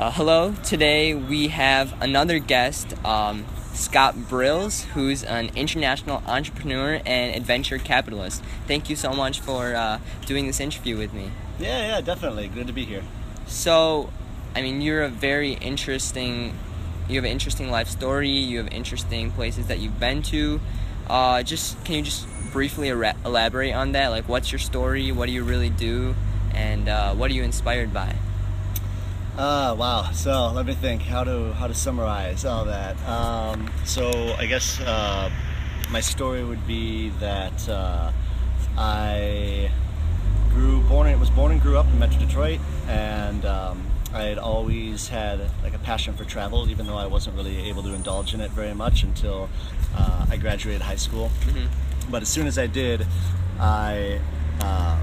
Uh, 0.00 0.10
hello. 0.10 0.54
Today 0.64 1.12
we 1.12 1.48
have 1.48 1.92
another 2.00 2.38
guest, 2.38 2.94
um, 3.04 3.44
Scott 3.74 4.14
Brills, 4.30 4.84
who's 4.94 5.22
an 5.22 5.50
international 5.54 6.22
entrepreneur 6.26 7.02
and 7.04 7.36
adventure 7.36 7.76
capitalist. 7.76 8.42
Thank 8.66 8.88
you 8.88 8.96
so 8.96 9.12
much 9.12 9.40
for 9.40 9.74
uh, 9.74 9.98
doing 10.24 10.46
this 10.46 10.58
interview 10.58 10.96
with 10.96 11.12
me. 11.12 11.30
Yeah, 11.58 11.86
yeah, 11.86 12.00
definitely. 12.00 12.48
Good 12.48 12.66
to 12.68 12.72
be 12.72 12.86
here. 12.86 13.02
So, 13.46 14.08
I 14.56 14.62
mean, 14.62 14.80
you're 14.80 15.02
a 15.02 15.10
very 15.10 15.52
interesting. 15.52 16.54
You 17.06 17.16
have 17.16 17.24
an 17.24 17.30
interesting 17.30 17.70
life 17.70 17.88
story. 17.88 18.30
You 18.30 18.56
have 18.56 18.72
interesting 18.72 19.30
places 19.32 19.66
that 19.66 19.80
you've 19.80 20.00
been 20.00 20.22
to. 20.22 20.62
Uh, 21.10 21.42
just 21.42 21.84
can 21.84 21.96
you 21.96 22.02
just 22.04 22.26
briefly 22.52 22.88
era- 22.88 23.16
elaborate 23.22 23.74
on 23.74 23.92
that? 23.92 24.08
Like, 24.08 24.26
what's 24.30 24.50
your 24.50 24.60
story? 24.60 25.12
What 25.12 25.26
do 25.26 25.32
you 25.32 25.44
really 25.44 25.68
do? 25.68 26.14
And 26.54 26.88
uh, 26.88 27.12
what 27.12 27.30
are 27.30 27.34
you 27.34 27.42
inspired 27.42 27.92
by? 27.92 28.16
Uh, 29.36 29.74
wow. 29.78 30.10
So 30.12 30.52
let 30.52 30.66
me 30.66 30.74
think 30.74 31.02
how 31.02 31.24
to 31.24 31.52
how 31.54 31.66
to 31.66 31.74
summarize 31.74 32.44
all 32.44 32.64
that. 32.66 32.96
Um, 33.08 33.70
so 33.84 34.10
I 34.38 34.46
guess 34.46 34.80
uh, 34.80 35.30
my 35.90 36.00
story 36.00 36.44
would 36.44 36.66
be 36.66 37.10
that 37.20 37.68
uh, 37.68 38.12
I 38.76 39.70
grew 40.50 40.80
born 40.82 41.06
and 41.06 41.18
was 41.20 41.30
born 41.30 41.52
and 41.52 41.60
grew 41.60 41.78
up 41.78 41.86
in 41.86 41.98
Metro 41.98 42.18
Detroit, 42.18 42.60
and 42.88 43.44
um, 43.44 43.86
I 44.12 44.24
had 44.24 44.38
always 44.38 45.08
had 45.08 45.40
like 45.62 45.74
a 45.74 45.78
passion 45.78 46.14
for 46.14 46.24
travel, 46.24 46.68
even 46.68 46.86
though 46.86 46.98
I 46.98 47.06
wasn't 47.06 47.36
really 47.36 47.68
able 47.68 47.82
to 47.84 47.94
indulge 47.94 48.34
in 48.34 48.40
it 48.40 48.50
very 48.50 48.74
much 48.74 49.04
until 49.04 49.48
uh, 49.96 50.26
I 50.28 50.36
graduated 50.36 50.82
high 50.82 50.96
school. 50.96 51.30
Mm-hmm. 51.42 52.10
But 52.10 52.22
as 52.22 52.28
soon 52.28 52.46
as 52.48 52.58
I 52.58 52.66
did, 52.66 53.06
I 53.60 54.20
uh, 54.60 54.98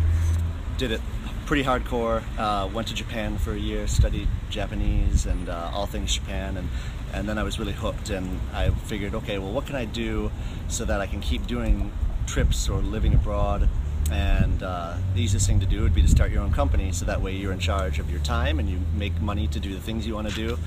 did 0.78 0.92
it 0.92 1.02
pretty 1.48 1.64
hardcore. 1.64 2.22
Uh, 2.38 2.68
went 2.68 2.88
to 2.90 2.94
Japan 2.94 3.38
for 3.38 3.54
a 3.54 3.58
year, 3.58 3.88
studied 3.88 4.28
Japanese 4.50 5.26
and 5.26 5.50
uh, 5.50 5.72
all 5.74 5.88
things 5.88 6.14
Japan, 6.14 6.58
and 6.58 6.70
and 7.14 7.28
then 7.28 7.38
I 7.38 7.44
was 7.44 7.58
really 7.58 7.72
hooked. 7.74 8.10
And 8.10 8.40
I 8.54 8.70
figured, 8.70 9.16
okay, 9.16 9.40
well, 9.40 9.52
what 9.52 9.66
can 9.66 9.76
I 9.76 9.86
do 9.86 10.30
so 10.68 10.84
that 10.86 11.00
I 11.02 11.08
can 11.08 11.22
keep 11.22 11.48
doing 11.48 11.92
trips 12.28 12.68
or 12.70 12.80
living 12.82 13.14
abroad? 13.14 13.70
And 14.12 14.62
uh, 14.62 14.98
the 15.16 15.22
easiest 15.22 15.48
thing 15.48 15.60
to 15.62 15.66
do 15.66 15.82
would 15.84 15.96
be 15.96 16.02
to 16.02 16.08
start 16.08 16.32
your 16.32 16.44
own 16.44 16.52
company, 16.52 16.92
so 16.92 17.06
that 17.06 17.22
way 17.22 17.34
you're 17.36 17.54
in 17.54 17.60
charge 17.60 17.98
of 18.00 18.10
your 18.12 18.20
time 18.22 18.60
and 18.60 18.70
you 18.70 18.80
make 18.96 19.20
money 19.22 19.48
to 19.48 19.60
do 19.60 19.74
the 19.74 19.82
things 19.82 20.06
you 20.06 20.16
want 20.16 20.30
to 20.30 20.36
do. 20.36 20.58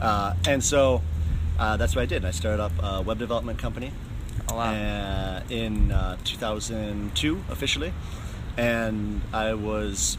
Uh, 0.00 0.34
and 0.48 0.64
so 0.64 1.02
uh, 1.58 1.76
that's 1.76 1.94
what 1.94 2.02
I 2.02 2.06
did. 2.06 2.24
I 2.24 2.30
started 2.30 2.62
up 2.62 2.72
a 2.82 3.02
web 3.02 3.18
development 3.18 3.58
company 3.58 3.92
Oh 4.50 4.56
wow. 4.56 4.72
uh, 4.72 5.42
in 5.50 5.92
uh, 5.92 6.16
2002 6.24 7.44
officially, 7.50 7.92
and 8.58 9.22
I 9.32 9.54
was 9.54 10.18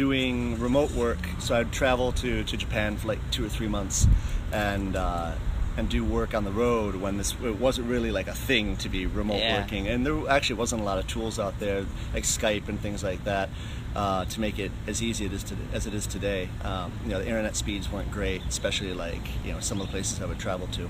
doing 0.00 0.58
remote 0.58 0.90
work. 0.92 1.18
So 1.40 1.54
I'd 1.54 1.72
travel 1.72 2.10
to, 2.12 2.42
to 2.42 2.56
Japan 2.56 2.96
for 2.96 3.06
like 3.06 3.18
two 3.30 3.44
or 3.44 3.50
three 3.50 3.68
months, 3.68 4.06
and 4.50 4.96
uh, 4.96 5.32
and 5.76 5.90
do 5.90 6.02
work 6.02 6.32
on 6.34 6.44
the 6.44 6.50
road 6.50 6.94
when 6.94 7.18
this 7.18 7.34
it 7.44 7.58
wasn't 7.60 7.86
really 7.86 8.10
like 8.10 8.26
a 8.26 8.32
thing 8.32 8.78
to 8.78 8.88
be 8.88 9.04
remote 9.04 9.40
Yeah. 9.40 9.60
working, 9.60 9.88
and 9.88 10.06
there 10.06 10.18
actually 10.26 10.56
wasn't 10.56 10.80
a 10.80 10.84
lot 10.84 10.96
of 10.98 11.06
tools 11.06 11.38
out 11.38 11.60
there 11.60 11.84
like 12.14 12.24
Skype 12.24 12.66
and 12.68 12.80
things 12.80 13.04
like 13.04 13.24
that. 13.24 13.50
Uh, 13.94 14.24
to 14.24 14.40
make 14.40 14.58
it 14.58 14.70
as 14.86 15.02
easy 15.02 15.26
it 15.26 15.32
is 15.32 15.42
to, 15.42 15.54
as 15.74 15.84
it 15.84 15.92
is 15.92 16.06
today, 16.06 16.48
um, 16.64 16.92
you 17.04 17.10
know, 17.10 17.18
the 17.18 17.26
internet 17.26 17.56
speeds 17.56 17.90
weren't 17.92 18.10
great, 18.10 18.40
especially 18.48 18.94
like 18.94 19.26
you 19.44 19.52
know 19.52 19.60
some 19.60 19.80
of 19.80 19.86
the 19.86 19.90
places 19.90 20.22
I 20.22 20.26
would 20.26 20.38
travel 20.38 20.66
to 20.78 20.88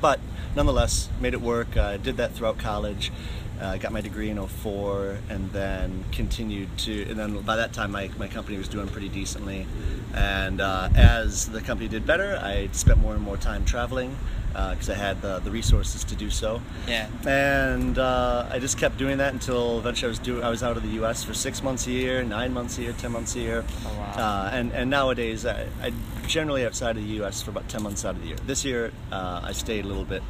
but 0.00 0.18
nonetheless 0.56 1.10
made 1.20 1.34
it 1.34 1.40
work 1.42 1.76
uh, 1.76 1.96
did 1.98 2.16
that 2.16 2.32
throughout 2.32 2.56
college 2.58 3.12
uh, 3.60 3.76
got 3.76 3.92
my 3.92 4.00
degree 4.00 4.30
in 4.30 4.44
04 4.46 5.18
and 5.28 5.50
then 5.52 6.04
continued 6.12 6.68
to 6.78 7.02
and 7.10 7.18
then 7.18 7.40
by 7.42 7.56
that 7.56 7.72
time 7.72 7.90
my, 7.92 8.10
my 8.18 8.28
company 8.28 8.56
was 8.56 8.68
doing 8.68 8.88
pretty 8.88 9.08
decently 9.08 9.66
and 10.14 10.60
uh, 10.60 10.88
as 10.94 11.48
the 11.48 11.60
company 11.60 11.88
did 11.88 12.06
better 12.06 12.40
i 12.42 12.68
spent 12.72 12.98
more 12.98 13.14
and 13.14 13.22
more 13.22 13.36
time 13.36 13.64
traveling 13.64 14.16
because 14.48 14.90
i 14.90 14.94
had 14.94 15.20
the, 15.22 15.38
the 15.40 15.50
resources 15.50 16.04
to 16.04 16.16
do 16.16 16.30
so 16.30 16.60
yeah. 16.88 17.06
and 17.26 17.98
uh, 17.98 18.48
I 18.50 18.58
just 18.58 18.78
kept 18.78 18.96
doing 18.96 19.18
that 19.18 19.32
until 19.32 19.78
eventually 19.78 20.08
I 20.08 20.10
was 20.10 20.18
doing. 20.18 20.42
I 20.42 20.50
was 20.50 20.62
out 20.62 20.76
of 20.76 20.82
the 20.82 20.90
U.S. 21.00 21.22
for 21.22 21.34
six 21.34 21.62
months 21.62 21.86
a 21.86 21.92
year, 21.92 22.22
nine 22.22 22.52
months 22.52 22.78
a 22.78 22.82
year, 22.82 22.94
ten 22.98 23.12
months 23.12 23.36
a 23.36 23.40
year. 23.40 23.64
Oh, 23.86 23.94
wow. 23.96 24.12
uh, 24.16 24.50
and 24.52 24.72
and 24.72 24.90
nowadays 24.90 25.46
I, 25.46 25.66
I 25.80 25.92
generally 26.26 26.64
outside 26.64 26.96
of 26.96 27.04
the 27.04 27.14
U.S. 27.20 27.42
for 27.42 27.50
about 27.50 27.68
ten 27.68 27.82
months 27.82 28.04
out 28.04 28.16
of 28.16 28.22
the 28.22 28.28
year. 28.28 28.36
This 28.46 28.64
year 28.64 28.92
uh, 29.12 29.40
I 29.44 29.52
stayed 29.52 29.84
a 29.84 29.88
little 29.88 30.04
bit 30.04 30.22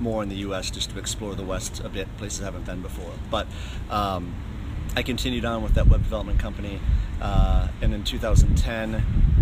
more 0.00 0.22
in 0.22 0.28
the 0.28 0.36
U.S. 0.36 0.70
just 0.70 0.90
to 0.90 0.98
explore 0.98 1.34
the 1.34 1.42
West 1.44 1.80
a 1.84 1.88
bit, 1.88 2.08
places 2.16 2.40
I 2.40 2.44
haven't 2.46 2.64
been 2.66 2.82
before. 2.82 3.12
But 3.30 3.46
um, 3.90 4.34
I 4.96 5.02
continued 5.02 5.44
on 5.44 5.62
with 5.62 5.74
that 5.74 5.86
web 5.88 6.02
development 6.02 6.38
company, 6.38 6.80
uh, 7.20 7.68
and 7.82 7.94
in 7.94 8.02
2010, 8.04 8.94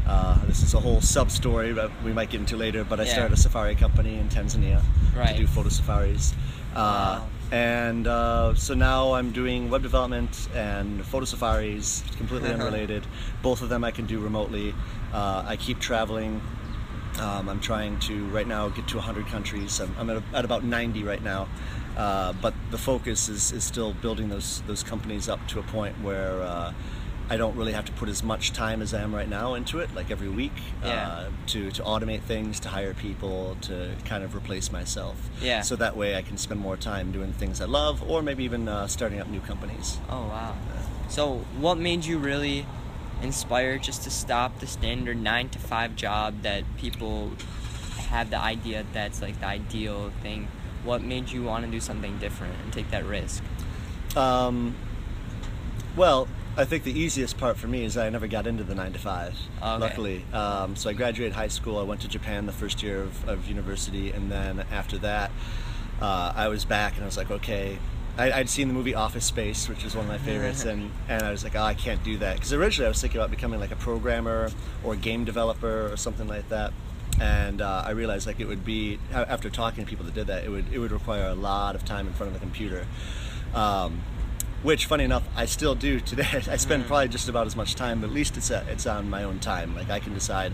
uh, 0.06 0.44
this 0.47 0.62
is 0.62 0.74
a 0.74 0.80
whole 0.80 1.00
sub 1.00 1.30
story 1.30 1.72
that 1.72 1.91
we 2.04 2.12
might 2.12 2.30
get 2.30 2.41
into 2.41 2.56
later. 2.56 2.84
But 2.84 3.00
I 3.00 3.04
Yeah. 3.04 3.12
started 3.12 3.32
a 3.34 3.41
safari 3.41 3.74
company 3.74 4.18
in 4.18 4.28
Tanzania 4.28 4.82
Right. 5.16 5.28
to 5.36 5.36
do 5.42 5.47
photo 5.47 5.68
safaris. 5.68 6.34
Uh, 6.74 7.20
Wow. 7.20 7.26
And 7.50 8.06
uh, 8.06 8.54
so 8.56 8.74
now 8.74 9.14
I'm 9.14 9.30
doing 9.30 9.70
web 9.70 9.80
development 9.82 10.48
and 10.54 11.02
photo 11.06 11.24
safaris, 11.24 12.02
completely 12.18 12.50
Uh-huh. 12.52 12.58
unrelated. 12.60 13.06
Both 13.42 13.62
of 13.62 13.70
them 13.70 13.84
I 13.84 13.91
can 13.91 14.04
do 14.04 14.18
remotely. 14.20 14.74
Uh, 15.14 15.44
I 15.47 15.56
keep 15.56 15.78
traveling. 15.78 16.42
Um, 17.20 17.48
I'm 17.48 17.60
trying 17.60 17.98
to 18.00 18.26
right 18.26 18.46
now 18.46 18.68
get 18.68 18.86
to 18.88 18.96
100 18.96 19.26
countries. 19.26 19.80
I'm, 19.80 19.94
I'm 19.98 20.10
at, 20.10 20.22
at 20.32 20.44
about 20.44 20.64
90 20.64 21.02
right 21.02 21.22
now, 21.22 21.48
uh, 21.96 22.32
but 22.34 22.54
the 22.70 22.78
focus 22.78 23.28
is, 23.28 23.52
is 23.52 23.64
still 23.64 23.92
building 23.92 24.28
those 24.28 24.62
those 24.66 24.82
companies 24.82 25.28
up 25.28 25.46
to 25.48 25.58
a 25.58 25.62
point 25.64 26.00
where 26.00 26.40
uh, 26.42 26.72
I 27.30 27.36
don't 27.36 27.56
really 27.56 27.72
have 27.72 27.84
to 27.86 27.92
put 27.92 28.08
as 28.08 28.22
much 28.22 28.52
time 28.52 28.80
as 28.80 28.94
I 28.94 29.02
am 29.02 29.14
right 29.14 29.28
now 29.28 29.54
into 29.54 29.80
it, 29.80 29.94
like 29.94 30.10
every 30.10 30.28
week, 30.30 30.52
Yeah. 30.82 31.08
uh, 31.08 31.30
to 31.48 31.70
to 31.72 31.82
automate 31.82 32.22
things, 32.22 32.60
to 32.60 32.68
hire 32.68 32.94
people, 32.94 33.56
to 33.62 33.94
kind 34.04 34.22
of 34.24 34.34
replace 34.34 34.70
myself. 34.72 35.16
Yeah. 35.42 35.62
So 35.62 35.76
that 35.76 35.96
way 35.96 36.16
I 36.16 36.22
can 36.22 36.38
spend 36.38 36.60
more 36.60 36.76
time 36.76 37.10
doing 37.12 37.32
things 37.32 37.60
I 37.60 37.66
love, 37.66 38.02
or 38.08 38.22
maybe 38.22 38.44
even 38.44 38.68
uh, 38.68 38.86
starting 38.86 39.20
up 39.20 39.28
new 39.28 39.40
companies. 39.40 39.98
Oh 40.08 40.26
wow. 40.28 40.54
So, 41.08 41.38
what 41.58 41.78
made 41.78 42.04
you 42.04 42.18
really 42.18 42.66
inspired 43.22 43.82
just 43.82 44.02
to 44.02 44.10
stop 44.10 44.60
the 44.60 44.66
standard 44.66 45.16
nine 45.16 45.48
to 45.50 45.58
five 45.58 45.96
job 45.96 46.42
that 46.42 46.64
people 46.76 47.32
have 48.08 48.30
the 48.30 48.38
idea 48.38 48.84
that's 48.92 49.20
like 49.20 49.38
the 49.40 49.46
ideal 49.46 50.12
thing? 50.22 50.48
What 50.84 51.02
made 51.02 51.30
you 51.30 51.42
want 51.42 51.64
to 51.64 51.70
do 51.70 51.80
something 51.80 52.18
different 52.18 52.54
and 52.62 52.72
take 52.72 52.90
that 52.90 53.04
risk? 53.04 53.42
Um, 54.16 54.74
well, 55.96 56.28
I 56.56 56.64
think 56.64 56.84
the 56.84 56.98
easiest 56.98 57.38
part 57.38 57.56
for 57.56 57.68
me 57.68 57.84
is 57.84 57.96
I 57.96 58.08
never 58.10 58.26
got 58.26 58.46
into 58.46 58.64
the 58.64 58.74
nine 58.74 58.92
to 58.92 58.98
five. 58.98 59.34
Okay. 59.58 59.78
Luckily, 59.78 60.24
um, 60.32 60.76
so 60.76 60.90
I 60.90 60.92
graduated 60.92 61.34
high 61.34 61.48
school. 61.48 61.78
I 61.78 61.82
went 61.82 62.00
to 62.02 62.08
Japan 62.08 62.46
the 62.46 62.52
first 62.52 62.82
year 62.82 63.02
of, 63.02 63.28
of 63.28 63.48
university, 63.48 64.10
and 64.10 64.30
then 64.30 64.64
after 64.72 64.98
that, 64.98 65.30
uh, 66.00 66.32
I 66.34 66.48
was 66.48 66.64
back 66.64 66.94
and 66.94 67.02
I 67.02 67.06
was 67.06 67.16
like, 67.16 67.30
okay. 67.30 67.78
I, 68.18 68.32
I'd 68.32 68.50
seen 68.50 68.68
the 68.68 68.74
movie 68.74 68.94
Office 68.94 69.24
Space, 69.24 69.68
which 69.68 69.84
is 69.84 69.94
one 69.94 70.04
of 70.04 70.10
my 70.10 70.18
favorites, 70.18 70.64
and, 70.70 70.90
and 71.08 71.22
I 71.22 71.30
was 71.30 71.44
like, 71.44 71.54
oh, 71.56 71.62
I 71.62 71.74
can't 71.74 72.02
do 72.02 72.18
that. 72.18 72.34
Because 72.36 72.52
originally 72.52 72.86
I 72.86 72.90
was 72.90 73.00
thinking 73.00 73.20
about 73.20 73.30
becoming 73.30 73.60
like 73.60 73.70
a 73.70 73.76
programmer 73.76 74.50
or 74.82 74.94
a 74.94 74.96
game 74.96 75.24
developer 75.24 75.90
or 75.92 75.96
something 75.96 76.26
like 76.26 76.48
that. 76.48 76.72
And 77.20 77.62
uh, 77.62 77.82
I 77.86 77.90
realized 77.90 78.26
like 78.26 78.38
it 78.38 78.46
would 78.46 78.64
be 78.64 78.98
after 79.12 79.50
talking 79.50 79.84
to 79.84 79.88
people 79.90 80.04
that 80.06 80.14
did 80.14 80.26
that, 80.28 80.44
it 80.44 80.50
would 80.50 80.72
it 80.72 80.78
would 80.78 80.92
require 80.92 81.26
a 81.26 81.34
lot 81.34 81.74
of 81.74 81.84
time 81.84 82.06
in 82.06 82.12
front 82.12 82.28
of 82.32 82.34
the 82.34 82.40
computer. 82.40 82.86
Um, 83.54 84.02
which, 84.62 84.86
funny 84.86 85.04
enough, 85.04 85.24
I 85.36 85.46
still 85.46 85.74
do 85.74 85.98
today. 86.00 86.28
I 86.32 86.56
spend 86.56 86.84
Mm. 86.84 86.86
probably 86.88 87.08
just 87.08 87.28
about 87.28 87.46
as 87.46 87.56
much 87.56 87.74
time, 87.76 88.00
but 88.00 88.08
at 88.08 88.12
least 88.12 88.36
it's 88.36 88.50
uh 88.50 88.64
it's 88.68 88.86
on 88.86 89.08
my 89.10 89.24
own 89.24 89.38
time. 89.40 89.74
Like 89.74 89.90
I 89.90 89.98
can 90.00 90.14
decide 90.14 90.52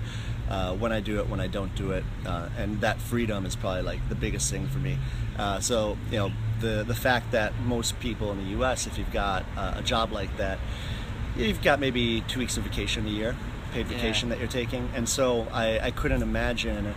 uh, 0.48 0.74
when 0.74 0.92
I 0.92 1.00
do 1.00 1.18
it, 1.20 1.28
when 1.28 1.40
I 1.40 1.46
don't 1.48 1.74
do 1.74 1.92
it, 1.92 2.04
uh, 2.26 2.48
and 2.56 2.80
that 2.80 2.98
freedom 2.98 3.44
is 3.46 3.56
probably 3.56 3.82
like 3.82 4.06
the 4.08 4.14
biggest 4.14 4.50
thing 4.50 4.66
for 4.68 4.78
me. 4.78 4.96
Uh, 5.38 5.60
so 5.60 5.98
you 6.10 6.18
know, 6.18 6.32
the 6.64 6.82
the 6.84 6.94
fact 6.94 7.30
that 7.32 7.52
most 7.60 7.98
people 8.00 8.32
in 8.32 8.38
the 8.38 8.50
U.S., 8.58 8.86
if 8.86 8.98
you've 8.98 9.12
got 9.12 9.44
uh, 9.56 9.74
a 9.76 9.82
job 9.82 10.10
like 10.12 10.34
that, 10.38 10.58
you've 11.36 11.62
got 11.62 11.78
maybe 11.80 12.22
two 12.28 12.38
weeks 12.40 12.56
of 12.56 12.62
vacation 12.64 13.06
a 13.06 13.10
year, 13.10 13.36
paid 13.72 13.86
Yeah. 13.86 13.96
vacation 13.96 14.28
that 14.30 14.38
you're 14.38 14.48
taking, 14.62 14.88
and 14.96 15.08
so 15.08 15.46
I, 15.52 15.78
I 15.78 15.90
couldn't 15.90 16.22
imagine 16.22 16.94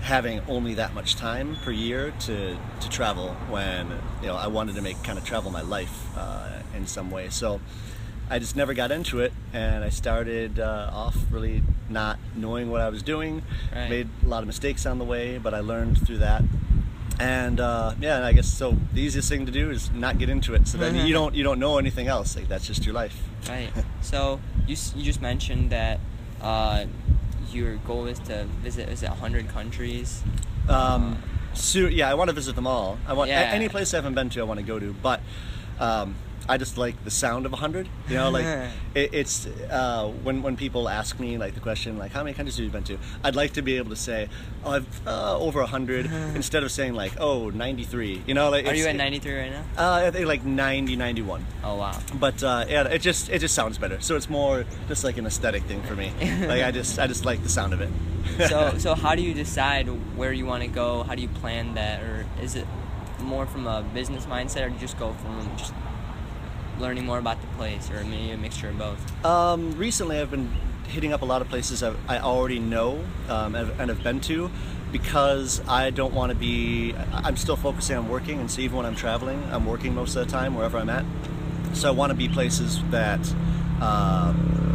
having 0.00 0.40
only 0.48 0.74
that 0.74 0.94
much 0.94 1.16
time 1.16 1.56
per 1.64 1.72
year 1.72 2.12
to, 2.20 2.56
to 2.80 2.88
travel 2.88 3.34
when 3.50 3.90
you 4.22 4.28
know 4.28 4.36
I 4.36 4.46
wanted 4.46 4.74
to 4.76 4.82
make 4.82 5.02
kind 5.02 5.18
of 5.18 5.24
travel 5.24 5.50
my 5.50 5.62
life 5.62 5.96
uh, 6.16 6.60
in 6.76 6.86
some 6.86 7.10
way. 7.10 7.28
So 7.30 7.60
I 8.30 8.38
just 8.38 8.54
never 8.56 8.74
got 8.74 8.90
into 8.92 9.20
it, 9.20 9.32
and 9.52 9.82
I 9.84 9.88
started 9.90 10.58
uh, 10.60 10.90
off 10.92 11.16
really 11.30 11.62
not 11.88 12.18
knowing 12.36 12.70
what 12.70 12.80
I 12.80 12.88
was 12.90 13.02
doing. 13.02 13.42
Right. 13.74 13.90
Made 13.90 14.08
a 14.24 14.28
lot 14.28 14.42
of 14.42 14.46
mistakes 14.46 14.86
on 14.86 14.98
the 14.98 15.04
way, 15.04 15.38
but 15.38 15.52
I 15.54 15.60
learned 15.60 16.06
through 16.06 16.18
that. 16.18 16.42
And 17.20 17.58
uh, 17.58 17.94
yeah, 18.00 18.16
and 18.16 18.24
I 18.24 18.32
guess 18.32 18.46
so. 18.46 18.76
The 18.92 19.00
easiest 19.00 19.28
thing 19.28 19.44
to 19.46 19.52
do 19.52 19.70
is 19.70 19.90
not 19.90 20.18
get 20.18 20.28
into 20.28 20.54
it, 20.54 20.68
so 20.68 20.78
then 20.78 20.94
you 20.94 21.12
don't 21.12 21.34
you 21.34 21.42
don't 21.42 21.58
know 21.58 21.78
anything 21.78 22.06
else. 22.06 22.36
Like 22.36 22.48
that's 22.48 22.66
just 22.66 22.84
your 22.84 22.94
life. 22.94 23.20
Right. 23.48 23.70
so 24.00 24.38
you 24.66 24.76
you 24.94 25.02
just 25.04 25.20
mentioned 25.20 25.70
that 25.70 25.98
uh, 26.40 26.84
your 27.50 27.76
goal 27.78 28.06
is 28.06 28.18
to 28.20 28.44
visit 28.62 28.88
is 28.88 29.02
it 29.02 29.08
hundred 29.08 29.48
countries? 29.48 30.22
Um, 30.68 31.20
so 31.54 31.80
yeah, 31.80 32.08
I 32.08 32.14
want 32.14 32.28
to 32.28 32.34
visit 32.34 32.54
them 32.54 32.66
all. 32.68 32.98
I 33.06 33.14
want 33.14 33.30
Yeah. 33.30 33.40
any 33.52 33.68
place 33.68 33.92
I 33.94 33.96
haven't 33.96 34.14
been 34.14 34.28
to. 34.30 34.40
I 34.40 34.44
want 34.44 34.60
to 34.60 34.66
go 34.66 34.78
to, 34.78 34.92
but 35.02 35.20
um, 35.80 36.14
I 36.48 36.56
just 36.56 36.78
like 36.78 37.04
the 37.04 37.10
sound 37.10 37.44
of 37.46 37.52
100. 37.52 37.88
You 38.08 38.14
know, 38.14 38.30
like 38.30 38.44
it, 38.94 39.10
it's 39.12 39.46
uh, 39.46 40.10
when 40.22 40.42
when 40.42 40.56
people 40.56 40.88
ask 40.88 41.20
me 41.20 41.36
like 41.36 41.54
the 41.54 41.60
question 41.60 41.98
like 41.98 42.12
how 42.12 42.22
many 42.22 42.34
countries 42.34 42.56
have 42.56 42.64
you 42.64 42.70
been 42.70 42.84
to? 42.84 42.98
I'd 43.22 43.36
like 43.36 43.52
to 43.54 43.62
be 43.62 43.76
able 43.76 43.90
to 43.90 43.96
say 43.96 44.28
oh, 44.64 44.72
I've 44.72 45.06
uh, 45.06 45.38
over 45.38 45.60
100 45.60 46.06
instead 46.34 46.62
of 46.62 46.70
saying 46.70 46.94
like 46.94 47.12
oh 47.20 47.50
93. 47.50 48.24
You 48.26 48.34
know, 48.34 48.50
like 48.50 48.66
Are 48.66 48.74
you 48.74 48.86
at 48.86 48.96
93 48.96 49.38
right 49.38 49.52
now? 49.52 49.64
Uh, 49.76 50.06
I 50.06 50.10
think 50.10 50.26
like 50.26 50.44
90, 50.44 50.96
91. 50.96 51.46
Oh 51.64 51.76
wow. 51.76 51.98
But 52.14 52.42
uh, 52.42 52.64
yeah, 52.68 52.88
it 52.88 53.00
just 53.00 53.28
it 53.28 53.40
just 53.40 53.54
sounds 53.54 53.76
better. 53.76 54.00
So 54.00 54.16
it's 54.16 54.30
more 54.30 54.64
just 54.88 55.04
like 55.04 55.18
an 55.18 55.26
aesthetic 55.26 55.64
thing 55.64 55.82
for 55.82 55.94
me. 55.94 56.12
like 56.46 56.62
I 56.62 56.70
just 56.70 56.98
I 56.98 57.06
just 57.06 57.24
like 57.24 57.42
the 57.42 57.48
sound 57.50 57.74
of 57.74 57.80
it. 57.80 57.90
so 58.48 58.76
so 58.78 58.94
how 58.94 59.14
do 59.14 59.22
you 59.22 59.34
decide 59.34 59.86
where 60.16 60.32
you 60.32 60.46
want 60.46 60.62
to 60.62 60.68
go? 60.68 61.02
How 61.02 61.14
do 61.14 61.22
you 61.22 61.28
plan 61.28 61.74
that, 61.74 62.02
or 62.02 62.26
is 62.42 62.54
it 62.56 62.66
more 63.20 63.46
from 63.46 63.66
a 63.66 63.82
business 63.82 64.26
mindset, 64.26 64.66
or 64.66 64.68
do 64.68 64.74
you 64.74 64.80
just 64.80 64.98
go 64.98 65.12
from 65.12 65.56
just 65.56 65.72
learning 66.80 67.06
more 67.06 67.18
about 67.18 67.40
the 67.40 67.46
place, 67.48 67.90
or 67.90 68.04
maybe 68.04 68.30
a 68.30 68.36
mixture 68.36 68.68
of 68.68 68.78
both? 68.78 69.24
Um, 69.24 69.76
recently, 69.76 70.20
I've 70.20 70.30
been 70.30 70.50
hitting 70.88 71.12
up 71.12 71.22
a 71.22 71.24
lot 71.24 71.42
of 71.42 71.48
places 71.48 71.82
I've, 71.82 71.98
I 72.08 72.18
already 72.18 72.58
know 72.58 73.04
um, 73.28 73.54
and, 73.54 73.90
have 73.90 74.02
been 74.02 74.20
to 74.20 74.50
because 74.90 75.60
I 75.68 75.90
don't 75.90 76.14
want 76.14 76.30
to 76.30 76.36
be. 76.36 76.94
I'm 77.12 77.36
still 77.36 77.56
focusing 77.56 77.96
on 77.96 78.08
working, 78.08 78.40
and 78.40 78.50
so 78.50 78.60
even 78.62 78.76
when 78.78 78.86
I'm 78.86 78.96
traveling, 78.96 79.42
I'm 79.50 79.66
working 79.66 79.94
most 79.94 80.16
of 80.16 80.26
the 80.26 80.32
time 80.32 80.54
wherever 80.54 80.78
I'm 80.78 80.90
at. 80.90 81.04
So 81.74 81.88
I 81.88 81.90
want 81.90 82.10
to 82.10 82.16
be 82.16 82.28
places 82.28 82.82
that 82.90 83.20
uh, 83.80 84.32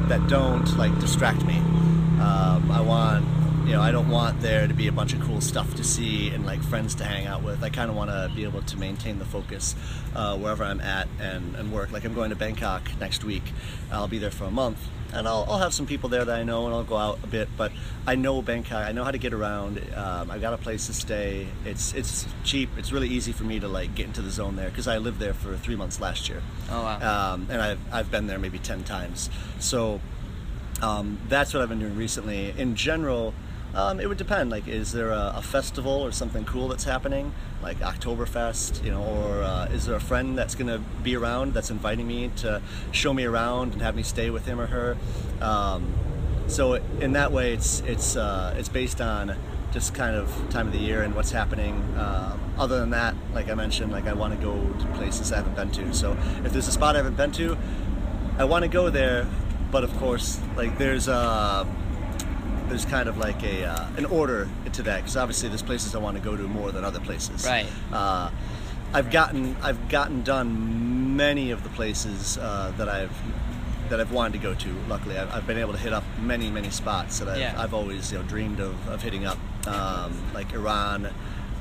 that 0.07 0.27
don't 0.27 0.77
like 0.77 0.97
distract 0.99 1.43
me. 1.45 1.57
Um, 1.57 2.71
I 2.71 2.81
want. 2.81 3.42
You 3.65 3.71
know, 3.71 3.81
I 3.81 3.91
don't 3.93 4.09
want 4.09 4.41
there 4.41 4.67
to 4.67 4.73
be 4.73 4.87
a 4.87 4.91
bunch 4.91 5.13
of 5.13 5.21
cool 5.21 5.39
stuff 5.39 5.73
to 5.75 5.85
see 5.85 6.29
and 6.31 6.45
like 6.45 6.61
friends 6.61 6.95
to 6.95 7.05
hang 7.05 7.27
out 7.27 7.43
with. 7.43 7.63
I 7.63 7.69
kind 7.69 7.89
of 7.89 7.95
want 7.95 8.09
to 8.11 8.29
be 8.35 8.43
able 8.43 8.61
to 8.61 8.77
maintain 8.77 9.19
the 9.19 9.25
focus 9.25 9.73
uh, 10.15 10.37
wherever 10.37 10.65
I'm 10.65 10.81
at 10.81 11.07
and, 11.17 11.55
and 11.55 11.71
work. 11.71 11.89
Like 11.91 12.03
I'm 12.03 12.13
going 12.13 12.29
to 12.31 12.35
Bangkok 12.35 12.81
next 12.99 13.23
week. 13.23 13.43
I'll 13.89 14.09
be 14.09 14.17
there 14.17 14.31
for 14.31 14.43
a 14.43 14.51
month, 14.51 14.79
and 15.13 15.25
I'll, 15.29 15.45
I'll 15.47 15.59
have 15.59 15.73
some 15.73 15.85
people 15.85 16.09
there 16.09 16.25
that 16.25 16.37
I 16.37 16.43
know, 16.43 16.65
and 16.65 16.75
I'll 16.75 16.83
go 16.83 16.97
out 16.97 17.19
a 17.23 17.27
bit. 17.27 17.47
But 17.55 17.71
I 18.05 18.15
know 18.15 18.41
Bangkok. 18.41 18.85
I 18.85 18.91
know 18.91 19.05
how 19.05 19.11
to 19.11 19.17
get 19.17 19.33
around. 19.33 19.81
Um, 19.95 20.29
I 20.29 20.39
got 20.39 20.53
a 20.53 20.57
place 20.57 20.87
to 20.87 20.93
stay. 20.93 21.47
It's 21.63 21.93
it's 21.93 22.27
cheap. 22.43 22.69
It's 22.77 22.91
really 22.91 23.07
easy 23.07 23.31
for 23.31 23.45
me 23.45 23.61
to 23.61 23.69
like 23.69 23.95
get 23.95 24.07
into 24.07 24.21
the 24.21 24.29
zone 24.31 24.57
there 24.57 24.69
because 24.69 24.89
I 24.89 24.97
lived 24.97 25.19
there 25.19 25.33
for 25.33 25.55
three 25.55 25.77
months 25.77 26.01
last 26.01 26.27
year, 26.27 26.43
Oh 26.69 26.83
wow. 26.83 27.33
um, 27.33 27.47
and 27.49 27.61
I've 27.61 27.79
I've 27.93 28.11
been 28.11 28.27
there 28.27 28.39
maybe 28.39 28.59
ten 28.59 28.83
times. 28.83 29.29
So 29.59 30.01
um, 30.81 31.17
that's 31.29 31.53
what 31.53 31.63
I've 31.63 31.69
been 31.69 31.79
doing 31.79 31.95
recently. 31.95 32.53
In 32.57 32.75
general, 32.75 33.33
um, 33.75 33.99
it 33.99 34.07
would 34.07 34.17
depend. 34.17 34.49
Like, 34.49 34.67
is 34.67 34.91
there 34.91 35.09
a, 35.09 35.33
a 35.37 35.41
festival 35.41 35.91
or 35.91 36.11
something 36.11 36.45
cool 36.45 36.67
that's 36.67 36.83
happening, 36.83 37.33
like 37.61 37.79
Oktoberfest, 37.79 38.83
you 38.83 38.91
know, 38.91 39.03
or 39.03 39.41
uh, 39.41 39.65
is 39.65 39.85
there 39.85 39.95
a 39.95 40.01
friend 40.01 40.37
that's 40.37 40.55
going 40.55 40.67
to 40.67 40.79
be 41.01 41.15
around 41.15 41.53
that's 41.53 41.71
inviting 41.71 42.07
me 42.07 42.31
to 42.37 42.61
show 42.91 43.13
me 43.13 43.25
around 43.25 43.73
and 43.73 43.81
have 43.81 43.95
me 43.95 44.03
stay 44.03 44.29
with 44.29 44.45
him 44.45 44.59
or 44.59 44.67
her? 44.67 44.97
Um, 45.41 45.93
so 46.47 46.73
in 46.73 47.13
that 47.13 47.31
way, 47.31 47.53
it's 47.53 47.79
it's 47.81 48.15
uh, 48.15 48.53
it's 48.57 48.69
based 48.69 49.01
on 49.01 49.35
just 49.71 49.95
kind 49.95 50.15
of 50.15 50.31
time 50.51 50.67
of 50.67 50.73
the 50.73 50.79
year 50.79 51.01
and 51.01 51.15
what's 51.15 51.31
happening. 51.31 51.75
Um, 51.97 52.39
other 52.57 52.79
than 52.79 52.91
that, 52.91 53.15
like 53.33 53.49
I 53.49 53.55
mentioned, 53.55 53.91
like 53.91 54.05
I 54.05 54.13
want 54.13 54.39
to 54.39 54.45
go 54.45 54.55
to 54.55 54.85
places 54.97 55.31
I 55.31 55.37
haven't 55.37 55.55
been 55.55 55.71
to. 55.71 55.93
So 55.93 56.15
if 56.43 56.51
there's 56.51 56.67
a 56.67 56.71
spot 56.71 56.95
I 56.95 56.99
haven't 56.99 57.17
been 57.17 57.31
to, 57.33 57.57
I 58.37 58.43
want 58.43 58.63
to 58.63 58.69
go 58.69 58.91
there, 58.91 59.25
but 59.71 59.83
of 59.83 59.95
course, 59.97 60.39
like 60.55 60.77
there's 60.77 61.07
uh, 61.07 61.65
there's 62.69 62.85
kind 62.85 63.07
of 63.09 63.17
like 63.17 63.43
a 63.43 63.65
uh, 63.65 63.87
an 63.97 64.05
order 64.05 64.49
to 64.71 64.83
that 64.83 64.97
because 65.01 65.17
obviously 65.17 65.49
there's 65.49 65.61
places 65.61 65.95
I 65.95 65.99
want 65.99 66.17
to 66.17 66.23
go 66.23 66.35
to 66.35 66.43
more 66.43 66.71
than 66.71 66.83
other 66.83 66.99
places. 66.99 67.45
Right. 67.45 67.67
Uh, 67.91 68.29
I've 68.93 69.09
gotten 69.11 69.55
I've 69.61 69.89
gotten 69.89 70.23
done 70.23 71.15
many 71.15 71.51
of 71.51 71.63
the 71.63 71.69
places 71.69 72.37
uh, 72.37 72.71
that 72.77 72.89
I've 72.89 73.11
that 73.89 73.99
I've 73.99 74.11
wanted 74.11 74.33
to 74.33 74.39
go 74.39 74.53
to. 74.53 74.69
Luckily, 74.87 75.17
I've, 75.17 75.31
I've 75.33 75.47
been 75.47 75.57
able 75.57 75.73
to 75.73 75.79
hit 75.79 75.93
up 75.93 76.03
many 76.19 76.49
many 76.49 76.69
spots 76.69 77.19
that 77.19 77.27
I've, 77.27 77.39
Yeah. 77.39 77.55
I've 77.57 77.73
always 77.73 78.11
you 78.11 78.17
know 78.19 78.23
dreamed 78.23 78.59
of, 78.59 78.87
of 78.87 79.01
hitting 79.01 79.25
up, 79.25 79.37
um, 79.67 80.13
like 80.33 80.53
Iran 80.53 81.09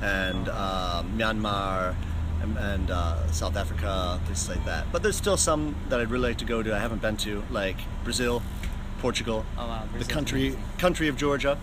and 0.01 0.49
uh, 0.49 1.03
Myanmar 1.15 1.95
and, 2.41 2.57
and 2.57 2.91
uh, 2.91 3.31
South 3.31 3.55
Africa, 3.55 4.19
places 4.25 4.49
like 4.49 4.63
that. 4.65 4.85
But 4.91 5.01
there's 5.01 5.15
still 5.15 5.37
some 5.37 5.75
that 5.89 5.99
I'd 6.01 6.09
really 6.11 6.29
like 6.29 6.37
to 6.39 6.45
go 6.45 6.61
to 6.61 6.75
I 6.75 6.79
haven't 6.79 7.01
been 7.01 7.17
to, 7.17 7.43
like 7.49 7.77
Brazil, 8.03 8.41
Portugal, 9.03 9.45
Oh, 9.57 9.67
wow, 9.67 9.83
the 9.99 10.05
country 10.05 10.47
amazing. 10.47 10.63
country 10.77 11.07
of 11.09 11.17
Georgia. 11.17 11.57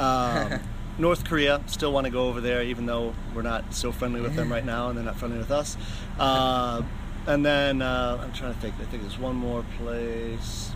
Um, 0.00 0.58
North 0.98 1.24
Korea, 1.24 1.62
still 1.66 1.92
want 1.92 2.04
to 2.06 2.10
go 2.10 2.26
over 2.26 2.40
there, 2.40 2.64
even 2.64 2.84
though 2.86 3.14
we're 3.32 3.42
not 3.42 3.72
so 3.72 3.92
friendly 3.92 4.20
with 4.20 4.34
them 4.34 4.50
right 4.50 4.64
now, 4.64 4.88
and 4.88 4.98
they're 4.98 5.04
not 5.04 5.14
friendly 5.16 5.38
with 5.38 5.52
us. 5.52 5.76
Uh, 6.18 6.82
and 7.28 7.46
then 7.46 7.80
uh, 7.80 8.18
I'm 8.20 8.32
trying 8.32 8.54
to 8.54 8.58
think. 8.60 8.74
I 8.80 8.86
think 8.86 9.02
there's 9.04 9.18
one 9.20 9.36
more 9.36 9.64
place. 9.78 10.72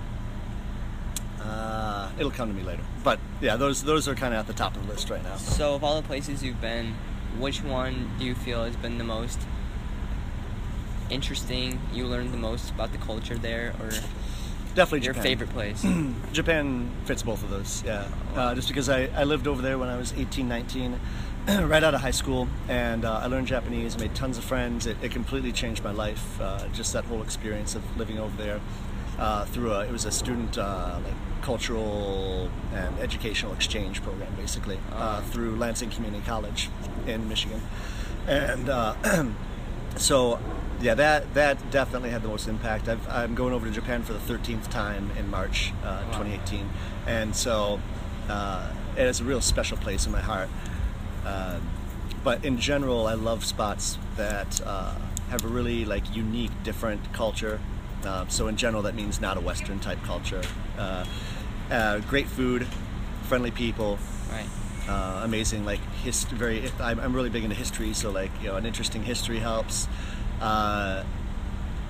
Uh, 1.41 2.11
it'll 2.17 2.31
come 2.31 2.49
to 2.49 2.55
me 2.55 2.63
later. 2.63 2.83
But 3.03 3.19
yeah, 3.41 3.57
those 3.57 3.83
those 3.83 4.07
are 4.07 4.15
kind 4.15 4.33
of 4.35 4.39
at 4.39 4.47
the 4.47 4.53
top 4.53 4.77
of 4.77 4.87
the 4.87 4.93
list 4.93 5.11
right 5.11 5.23
now. 5.25 5.37
So 5.37 5.75
of 5.75 5.83
all 5.83 6.01
the 6.01 6.07
places 6.07 6.45
you've 6.45 6.61
been, 6.61 6.95
which 7.41 7.61
one 7.65 8.11
do 8.21 8.25
you 8.25 8.37
feel 8.37 8.63
has 8.65 8.77
been 8.77 8.99
the 8.99 9.05
most 9.05 9.41
interesting? 11.11 11.81
You 11.93 12.07
learned 12.07 12.33
the 12.33 12.39
most 12.39 12.71
about 12.71 12.93
the 12.93 12.99
culture 12.99 13.37
there, 13.37 13.75
or 13.81 13.91
Definitely 14.79 15.07
your 15.07 15.15
Japan. 15.15 15.23
favorite 15.25 15.51
place? 15.51 15.85
Japan 16.33 16.89
fits 17.05 17.25
both 17.25 17.43
of 17.43 17.51
those, 17.51 17.83
yeah. 17.85 18.07
Uh, 18.37 18.55
just 18.55 18.69
because 18.69 18.89
I, 18.89 19.07
I 19.17 19.25
lived 19.25 19.49
over 19.49 19.61
there 19.61 19.77
when 19.77 19.89
I 19.89 19.97
was 19.99 20.13
18, 20.17 20.49
19, 20.49 21.01
right 21.63 21.83
out 21.83 21.95
of 21.95 22.01
high 22.01 22.13
school, 22.13 22.47
and 22.69 23.05
uh, 23.05 23.15
I 23.23 23.27
learned 23.27 23.49
Japanese, 23.49 23.99
made 23.99 24.15
tons 24.15 24.39
of 24.39 24.45
friends. 24.45 24.87
It, 24.87 24.97
it 25.03 25.11
completely 25.11 25.51
changed 25.51 25.83
my 25.83 25.91
life, 25.91 26.41
uh, 26.41 26.69
just 26.69 26.93
that 26.93 27.05
whole 27.07 27.23
experience 27.23 27.75
of 27.75 27.83
living 27.97 28.21
over 28.21 28.41
there. 28.41 28.61
Uh, 29.19 29.45
through 29.47 29.73
a, 29.73 29.85
it 29.85 29.91
was 29.91 30.05
a 30.05 30.13
student 30.13 30.57
uh, 30.57 31.01
like 31.05 31.43
cultural 31.43 32.49
and 32.73 32.97
educational 33.01 33.53
exchange 33.55 34.01
program, 34.05 34.33
basically, 34.37 34.79
uh, 34.93 35.21
Oh. 35.21 35.29
through 35.33 35.57
Lansing 35.57 35.91
Community 35.91 36.23
College 36.25 36.71
in 37.05 37.29
Michigan, 37.29 37.61
and 38.29 38.69
uh, 38.69 38.95
so 39.97 40.39
yeah, 40.81 40.95
that 40.95 41.35
that 41.35 41.71
definitely 41.71 42.11
had 42.11 42.23
the 42.23 42.29
most 42.29 42.49
impact. 42.49 42.89
I've, 42.89 43.07
I'm 43.09 43.35
going 43.35 43.53
over 43.53 43.67
to 43.67 43.73
Japan 43.73 44.03
for 44.03 44.13
the 44.13 44.19
13th 44.21 44.71
time 44.71 45.11
in 45.19 45.31
March 45.31 45.73
uh, 45.85 46.03
Wow. 46.13 46.19
2018, 46.19 46.69
and 47.07 47.35
so 47.35 47.81
uh, 48.29 48.71
it 48.97 49.07
is 49.07 49.21
a 49.21 49.25
real 49.25 49.41
special 49.41 49.77
place 49.77 50.07
in 50.07 50.13
my 50.13 50.21
heart. 50.21 50.49
Uh, 51.25 51.59
but 52.25 52.45
in 52.45 52.59
general, 52.59 53.07
I 53.07 53.15
love 53.15 53.45
spots 53.45 53.99
that 54.17 54.61
uh, 54.65 54.95
have 55.31 55.45
a 55.45 55.49
really 55.49 55.85
like 55.85 56.15
unique, 56.15 56.51
different 56.65 57.13
culture. 57.13 57.61
Uh, 58.05 58.27
so 58.29 58.47
in 58.49 58.57
general, 58.57 58.83
that 58.83 58.95
means 58.95 59.21
not 59.21 59.37
a 59.37 59.41
Western 59.41 59.81
type 59.81 60.03
culture. 60.05 60.43
Uh, 60.79 61.05
uh, 61.71 61.99
great 62.01 62.27
food, 62.29 62.67
friendly 63.25 63.51
people, 63.51 63.99
right. 64.31 64.47
uh, 64.89 65.21
amazing 65.25 65.65
like 65.65 65.81
history. 66.03 66.39
very 66.39 66.71
I'm, 66.81 66.99
I'm 67.01 67.13
really 67.15 67.31
big 67.31 67.45
into 67.45 67.57
history 67.57 67.93
so 67.93 68.11
like 68.11 68.31
you 68.41 68.49
know 68.49 68.57
an 68.57 68.65
interesting 68.65 69.03
history 69.03 69.39
helps 69.39 69.87
uh, 70.41 71.05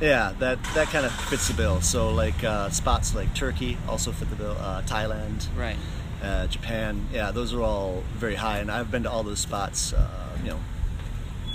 yeah 0.00 0.32
that 0.38 0.62
that 0.74 0.88
kind 0.88 1.04
of 1.04 1.12
fits 1.12 1.48
the 1.48 1.54
bill 1.54 1.80
so 1.80 2.10
like 2.10 2.42
uh, 2.44 2.68
spots 2.70 3.14
like 3.14 3.34
turkey 3.34 3.76
also 3.88 4.12
fit 4.12 4.30
the 4.30 4.36
bill 4.36 4.56
uh, 4.60 4.82
thailand 4.82 5.46
Right. 5.56 5.76
uh, 6.22 6.46
japan 6.46 7.06
yeah 7.12 7.30
those 7.32 7.52
are 7.52 7.60
all 7.62 8.02
very 8.14 8.36
high 8.36 8.58
and 8.58 8.70
i've 8.70 8.90
been 8.90 9.02
to 9.02 9.10
all 9.10 9.22
those 9.22 9.40
spots 9.40 9.92
uh, 9.92 10.08
you 10.42 10.50
know 10.50 10.58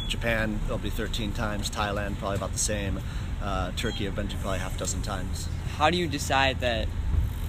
japan 0.07 0.59
it'll 0.65 0.77
be 0.77 0.89
13 0.89 1.31
times 1.31 1.69
thailand 1.69 2.17
probably 2.17 2.37
about 2.37 2.51
the 2.51 2.59
same 2.59 2.99
uh, 3.41 3.71
turkey 3.77 4.07
i've 4.07 4.15
been 4.15 4.27
to 4.27 4.37
probably 4.37 4.59
half 4.59 4.75
a 4.75 4.79
dozen 4.79 5.01
times 5.01 5.47
How 5.77 5.89
do 5.89 5.97
you 5.97 6.07
decide 6.07 6.59
that? 6.59 6.87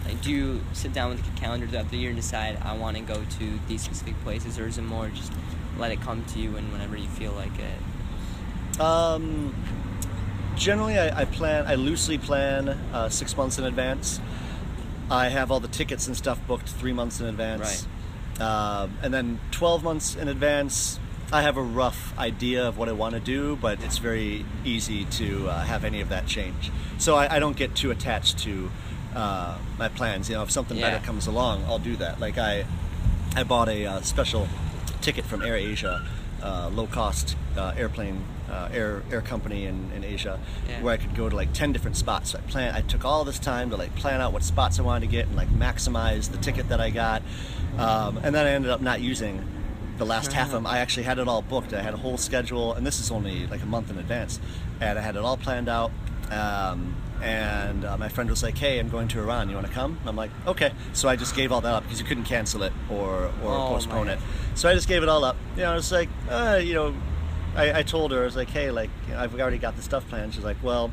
Like, 0.06 0.20
do 0.22 0.30
you 0.30 0.60
sit 0.72 0.92
down 0.92 1.10
with 1.10 1.26
a 1.26 1.30
calendar 1.40 1.66
throughout 1.66 1.90
the 1.90 1.96
year 1.98 2.10
and 2.10 2.16
decide 2.16 2.58
I 2.62 2.76
want 2.76 2.96
to 2.96 3.02
go 3.02 3.14
to 3.38 3.58
these 3.68 3.82
specific 3.82 4.14
places, 4.24 4.58
or 4.58 4.66
is 4.66 4.76
it 4.78 4.82
more 4.82 5.08
just 5.08 5.32
let 5.78 5.92
it 5.92 6.00
come 6.00 6.24
to 6.32 6.38
you 6.38 6.56
and 6.56 6.72
whenever 6.72 6.96
you 6.96 7.08
feel 7.08 7.32
like 7.32 7.56
it? 7.58 7.78
Um, 8.80 9.54
generally, 10.56 10.98
I, 10.98 11.20
I 11.22 11.24
plan. 11.24 11.66
I 11.66 11.74
loosely 11.74 12.18
plan 12.18 12.68
uh, 12.68 13.08
six 13.08 13.36
months 13.36 13.58
in 13.58 13.64
advance. 13.64 14.20
I 15.10 15.28
have 15.28 15.50
all 15.50 15.60
the 15.60 15.68
tickets 15.68 16.06
and 16.06 16.16
stuff 16.16 16.38
booked 16.46 16.68
three 16.68 16.92
months 16.92 17.20
in 17.20 17.26
advance, 17.26 17.86
um, 18.40 18.96
and 19.02 19.12
then 19.12 19.38
twelve 19.50 19.82
months 19.82 20.14
in 20.16 20.28
advance. 20.28 20.98
I 21.32 21.42
have 21.42 21.56
a 21.56 21.62
rough 21.62 22.16
idea 22.18 22.68
of 22.68 22.78
what 22.78 22.88
I 22.88 22.92
want 22.92 23.14
to 23.14 23.20
do, 23.20 23.56
but 23.56 23.82
it's 23.82 23.98
very 23.98 24.44
easy 24.64 25.04
to 25.06 25.48
uh, 25.48 25.62
have 25.64 25.82
any 25.84 26.00
of 26.00 26.08
that 26.10 26.26
change. 26.26 26.70
So 26.98 27.16
I, 27.16 27.36
I 27.36 27.38
don't 27.40 27.56
get 27.56 27.74
too 27.74 27.90
attached 27.90 28.38
to 28.40 28.70
uh, 29.16 29.58
my 29.78 29.88
plans. 29.88 30.28
You 30.28 30.36
know, 30.36 30.42
if 30.42 30.50
something 30.50 30.76
Yeah. 30.76 30.90
better 30.90 31.04
comes 31.04 31.26
along, 31.26 31.64
I'll 31.64 31.78
do 31.80 31.96
that. 31.96 32.20
Like 32.20 32.38
I, 32.38 32.66
I 33.34 33.42
bought 33.42 33.68
a 33.68 33.86
uh, 33.86 34.00
special 34.02 34.48
ticket 35.00 35.24
from 35.24 35.40
AirAsia, 35.40 36.06
uh, 36.42 36.70
low 36.72 36.86
cost 36.86 37.36
uh, 37.56 37.72
airplane 37.76 38.22
uh, 38.50 38.68
air 38.72 39.02
air 39.10 39.20
company 39.20 39.64
in, 39.66 39.90
in 39.96 40.04
Asia, 40.04 40.38
Yeah. 40.68 40.82
where 40.82 40.92
I 40.94 40.96
could 40.96 41.14
go 41.14 41.28
to 41.28 41.34
like 41.36 41.52
ten 41.52 41.72
different 41.72 41.96
spots. 41.96 42.30
So 42.32 42.38
I 42.38 42.42
plan. 42.42 42.74
I 42.74 42.80
took 42.82 43.04
all 43.04 43.24
this 43.24 43.38
time 43.38 43.70
to 43.70 43.76
like 43.76 43.94
plan 43.96 44.20
out 44.20 44.32
what 44.32 44.42
spots 44.42 44.78
I 44.78 44.82
wanted 44.82 45.00
to 45.06 45.12
get 45.12 45.26
and 45.26 45.36
like 45.36 45.48
maximize 45.48 46.30
the 46.30 46.38
ticket 46.38 46.68
that 46.68 46.80
I 46.80 46.90
got, 46.90 47.22
um, 47.78 48.18
and 48.22 48.34
then 48.34 48.46
I 48.46 48.50
ended 48.50 48.70
up 48.70 48.80
not 48.80 49.00
using 49.00 49.44
the 49.98 50.04
last 50.06 50.32
half 50.32 50.46
of 50.48 50.52
them. 50.52 50.66
I 50.66 50.78
actually 50.78 51.04
had 51.04 51.18
it 51.18 51.28
all 51.28 51.42
booked. 51.42 51.72
I 51.72 51.80
had 51.80 51.94
a 51.94 51.96
whole 51.98 52.16
schedule, 52.16 52.72
and 52.74 52.84
this 52.86 52.98
is 53.00 53.10
only 53.10 53.46
like 53.46 53.62
a 53.62 53.66
month 53.66 53.90
in 53.90 53.98
advance, 53.98 54.40
and 54.80 54.98
I 54.98 55.02
had 55.02 55.16
it 55.16 55.22
all 55.22 55.36
planned 55.36 55.68
out. 55.68 55.90
Um, 56.30 56.96
and 57.22 57.84
uh, 57.84 57.96
my 57.96 58.08
friend 58.08 58.28
was 58.28 58.42
like, 58.42 58.58
"Hey, 58.58 58.78
I'm 58.78 58.88
going 58.90 59.08
to 59.08 59.20
Iran. 59.20 59.48
You 59.48 59.54
want 59.54 59.66
to 59.68 59.72
come?" 59.72 59.96
And 60.00 60.08
I'm 60.08 60.16
like, 60.16 60.30
"Okay." 60.46 60.72
So 60.92 61.08
I 61.08 61.16
just 61.16 61.34
gave 61.34 61.52
all 61.52 61.60
that 61.62 61.72
up 61.72 61.84
because 61.84 62.00
you 62.00 62.04
couldn't 62.06 62.24
cancel 62.24 62.62
it 62.64 62.72
or 62.90 63.26
or 63.42 63.54
Oh, 63.54 63.68
postpone 63.68 64.08
it. 64.08 64.18
So 64.54 64.68
I 64.68 64.74
just 64.74 64.88
gave 64.88 65.02
it 65.02 65.08
all 65.08 65.24
up. 65.24 65.36
You 65.56 65.62
know, 65.62 65.72
I 65.72 65.74
was 65.76 65.90
like, 65.92 66.08
uh, 66.28 66.60
you 66.62 66.74
know, 66.74 66.94
I, 67.56 67.78
I 67.78 67.82
told 67.82 68.12
her 68.12 68.22
I 68.22 68.24
was 68.24 68.36
like, 68.36 68.50
"Hey, 68.50 68.70
like 68.70 68.90
you 69.08 69.14
know, 69.14 69.20
I've 69.20 69.38
already 69.38 69.58
got 69.58 69.76
the 69.76 69.82
stuff 69.82 70.08
planned." 70.08 70.34
She's 70.34 70.44
like, 70.44 70.56
"Well." 70.62 70.90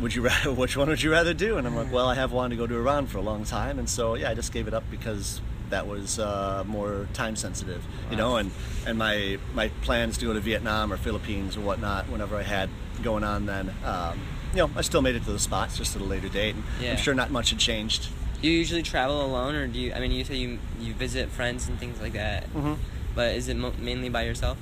Would 0.00 0.14
you 0.14 0.20
rather? 0.22 0.52
Which 0.62 0.76
one 0.76 0.88
would 0.88 1.02
you 1.02 1.10
rather 1.10 1.32
do? 1.32 1.56
And 1.56 1.66
I'm 1.66 1.74
like, 1.74 1.90
well, 1.90 2.06
I 2.06 2.14
have 2.16 2.30
wanted 2.30 2.50
to 2.50 2.56
go 2.56 2.66
to 2.66 2.76
Iran 2.76 3.06
for 3.06 3.16
a 3.18 3.22
long 3.22 3.44
time, 3.44 3.78
and 3.78 3.88
so 3.88 4.14
yeah, 4.14 4.30
I 4.30 4.34
just 4.34 4.52
gave 4.52 4.68
it 4.68 4.74
up 4.74 4.84
because 4.90 5.40
that 5.70 5.86
was 5.86 6.18
uh, 6.18 6.64
more 6.66 7.08
time 7.14 7.34
sensitive, 7.34 7.82
you 8.10 8.16
know. 8.16 8.36
And 8.36 8.50
and 8.86 8.98
my 8.98 9.38
my 9.54 9.68
plans 9.80 10.18
to 10.18 10.26
go 10.26 10.34
to 10.34 10.40
Vietnam 10.40 10.92
or 10.92 10.98
Philippines 10.98 11.56
or 11.56 11.60
whatnot, 11.60 12.10
whenever 12.10 12.36
I 12.36 12.42
had 12.42 12.68
going 13.02 13.24
on, 13.24 13.46
then 13.46 13.72
um, 13.86 14.20
you 14.52 14.58
know, 14.58 14.70
I 14.76 14.82
still 14.82 15.00
made 15.00 15.14
it 15.16 15.24
to 15.24 15.32
the 15.32 15.38
spots 15.38 15.78
just 15.78 15.96
at 15.96 16.02
a 16.02 16.04
later 16.04 16.28
date. 16.28 16.56
And 16.56 16.64
Yeah. 16.78 16.90
I'm 16.90 16.96
sure 16.98 17.14
not 17.14 17.30
much 17.30 17.48
had 17.50 17.58
changed. 17.58 18.08
Do 18.42 18.48
you 18.48 18.58
usually 18.58 18.82
travel 18.82 19.24
alone, 19.24 19.54
or 19.54 19.66
do 19.66 19.78
you? 19.78 19.94
I 19.94 20.00
mean, 20.00 20.10
you 20.12 20.24
say 20.24 20.34
you 20.36 20.58
you 20.78 20.92
visit 20.92 21.30
friends 21.30 21.68
and 21.68 21.78
things 21.80 22.02
like 22.02 22.12
that, 22.12 22.52
Mm-hmm. 22.52 22.74
but 23.14 23.34
is 23.34 23.48
it 23.48 23.56
mo- 23.56 23.72
mainly 23.80 24.10
by 24.10 24.24
yourself? 24.24 24.58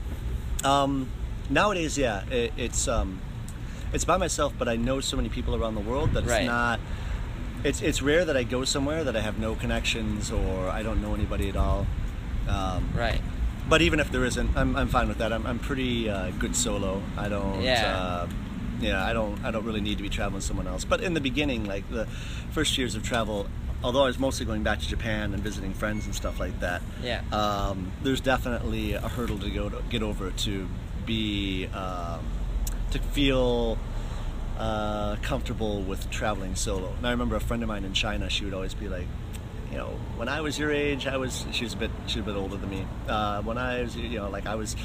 Um, 0.64 1.08
nowadays, 1.50 1.96
yeah, 1.98 2.24
it, 2.30 2.52
it's 2.56 2.88
um, 2.88 3.20
it's 3.92 4.04
by 4.04 4.16
myself, 4.16 4.52
but 4.58 4.68
I 4.68 4.76
know 4.76 5.00
so 5.00 5.16
many 5.16 5.28
people 5.28 5.54
around 5.54 5.74
the 5.74 5.80
world 5.80 6.12
that 6.14 6.24
it's 6.24 6.32
Right. 6.32 6.46
not. 6.46 6.80
It's 7.62 7.80
it's 7.82 8.02
rare 8.02 8.24
that 8.24 8.36
I 8.36 8.42
go 8.42 8.64
somewhere 8.64 9.04
that 9.04 9.16
I 9.16 9.20
have 9.20 9.38
no 9.38 9.54
connections 9.54 10.30
or 10.30 10.68
I 10.68 10.82
don't 10.82 11.00
know 11.00 11.14
anybody 11.14 11.48
at 11.48 11.56
all. 11.56 11.86
Um, 12.48 12.88
Right. 12.94 13.20
But 13.66 13.80
even 13.80 13.98
if 13.98 14.12
there 14.12 14.26
isn't, 14.26 14.54
I'm, 14.58 14.76
I'm 14.76 14.88
fine 14.88 15.08
with 15.08 15.16
that. 15.18 15.32
I'm, 15.32 15.46
I'm 15.46 15.58
pretty 15.58 16.10
uh, 16.10 16.30
good 16.38 16.54
solo. 16.54 17.02
I 17.16 17.30
don't. 17.30 17.62
Yeah. 17.62 17.96
Uh, 17.96 18.28
yeah, 18.80 19.02
I 19.06 19.14
don't. 19.14 19.42
I 19.42 19.50
don't 19.50 19.64
really 19.64 19.80
need 19.80 19.96
to 19.96 20.02
be 20.02 20.10
traveling 20.10 20.34
with 20.34 20.44
someone 20.44 20.66
else. 20.66 20.84
But 20.84 21.00
in 21.00 21.14
the 21.14 21.20
beginning, 21.20 21.64
like 21.64 21.88
the 21.90 22.04
first 22.50 22.76
years 22.76 22.94
of 22.94 23.02
travel, 23.02 23.46
although 23.84 24.02
I 24.02 24.06
was 24.06 24.18
mostly 24.18 24.46
going 24.46 24.62
back 24.62 24.80
to 24.80 24.88
Japan 24.88 25.34
and 25.34 25.42
visiting 25.42 25.74
friends 25.74 26.06
and 26.06 26.14
stuff 26.14 26.40
like 26.40 26.58
that. 26.60 26.80
Yeah. 27.02 27.22
Um, 27.30 27.92
there's 28.02 28.22
definitely 28.22 28.94
a 28.94 29.08
hurdle 29.08 29.38
to 29.38 29.50
go 29.50 29.68
to 29.68 29.82
get 29.90 30.02
over 30.02 30.30
to 30.30 30.68
be 31.04 31.66
um, 31.66 32.24
to 32.90 32.98
feel 32.98 33.78
uh, 34.58 35.16
comfortable 35.16 35.82
with 35.82 36.10
traveling 36.10 36.56
solo. 36.56 36.94
And 36.96 37.06
I 37.06 37.10
remember 37.10 37.36
a 37.36 37.40
friend 37.40 37.62
of 37.62 37.68
mine 37.68 37.84
in 37.84 37.92
China. 37.92 38.30
She 38.30 38.44
would 38.44 38.54
always 38.54 38.72
be 38.72 38.88
like, 38.88 39.06
you 39.70 39.76
know, 39.76 39.98
when 40.16 40.28
I 40.28 40.40
was 40.40 40.58
your 40.58 40.72
age, 40.72 41.06
I 41.06 41.18
was. 41.18 41.44
She 41.52 41.64
was 41.64 41.74
a 41.74 41.76
bit. 41.76 41.90
She 42.06 42.20
was 42.20 42.28
a 42.28 42.32
bit 42.32 42.38
older 42.38 42.56
than 42.56 42.70
me. 42.70 42.86
Uh, 43.06 43.42
when 43.42 43.58
I 43.58 43.82
was, 43.82 43.96
you 43.96 44.18
know, 44.18 44.30
like 44.30 44.46
I 44.46 44.54
was 44.54 44.76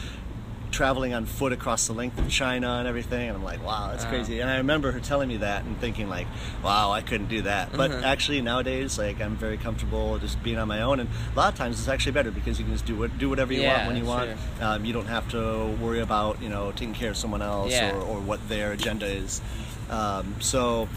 traveling 0.71 1.13
on 1.13 1.25
foot 1.25 1.51
across 1.51 1.87
the 1.87 1.93
length 1.93 2.19
of 2.19 2.29
China 2.29 2.73
and 2.73 2.87
everything, 2.87 3.27
and 3.27 3.35
I'm 3.37 3.43
like, 3.43 3.63
wow, 3.63 3.87
that's 3.89 4.03
Wow. 4.03 4.09
crazy. 4.11 4.39
And 4.39 4.49
I 4.49 4.57
remember 4.57 4.91
her 4.91 4.99
telling 4.99 5.27
me 5.27 5.37
that 5.37 5.63
and 5.65 5.77
thinking 5.79 6.09
like, 6.09 6.27
wow, 6.63 6.91
I 6.91 7.01
couldn't 7.01 7.27
do 7.27 7.41
that. 7.43 7.71
But 7.75 7.91
Mhm. 7.91 8.03
actually 8.03 8.41
nowadays, 8.41 8.97
like 8.97 9.19
I'm 9.21 9.35
very 9.35 9.57
comfortable 9.57 10.17
just 10.19 10.41
being 10.43 10.57
on 10.57 10.67
my 10.67 10.81
own, 10.81 10.99
and 10.99 11.09
a 11.33 11.37
lot 11.37 11.51
of 11.51 11.57
times 11.57 11.79
it's 11.79 11.87
actually 11.89 12.11
better 12.13 12.31
because 12.31 12.59
you 12.59 12.65
can 12.65 12.73
just 12.73 12.85
do 12.85 12.95
what 12.95 13.17
do 13.17 13.29
whatever 13.29 13.51
you 13.53 13.61
Yeah, 13.63 13.73
want 13.73 13.87
when 13.87 13.95
you 13.97 14.05
want. 14.05 14.31
Um, 14.61 14.85
you 14.85 14.93
don't 14.93 15.07
have 15.07 15.29
to 15.31 15.67
worry 15.81 16.01
about 16.01 16.41
you 16.41 16.49
know 16.49 16.71
taking 16.71 16.93
care 16.93 17.09
of 17.11 17.17
someone 17.17 17.41
else 17.41 17.71
Yeah. 17.71 17.91
or, 17.95 18.01
or 18.01 18.19
what 18.19 18.47
their 18.49 18.71
agenda 18.71 19.05
is. 19.05 19.41
Um, 19.89 20.35
so. 20.39 20.87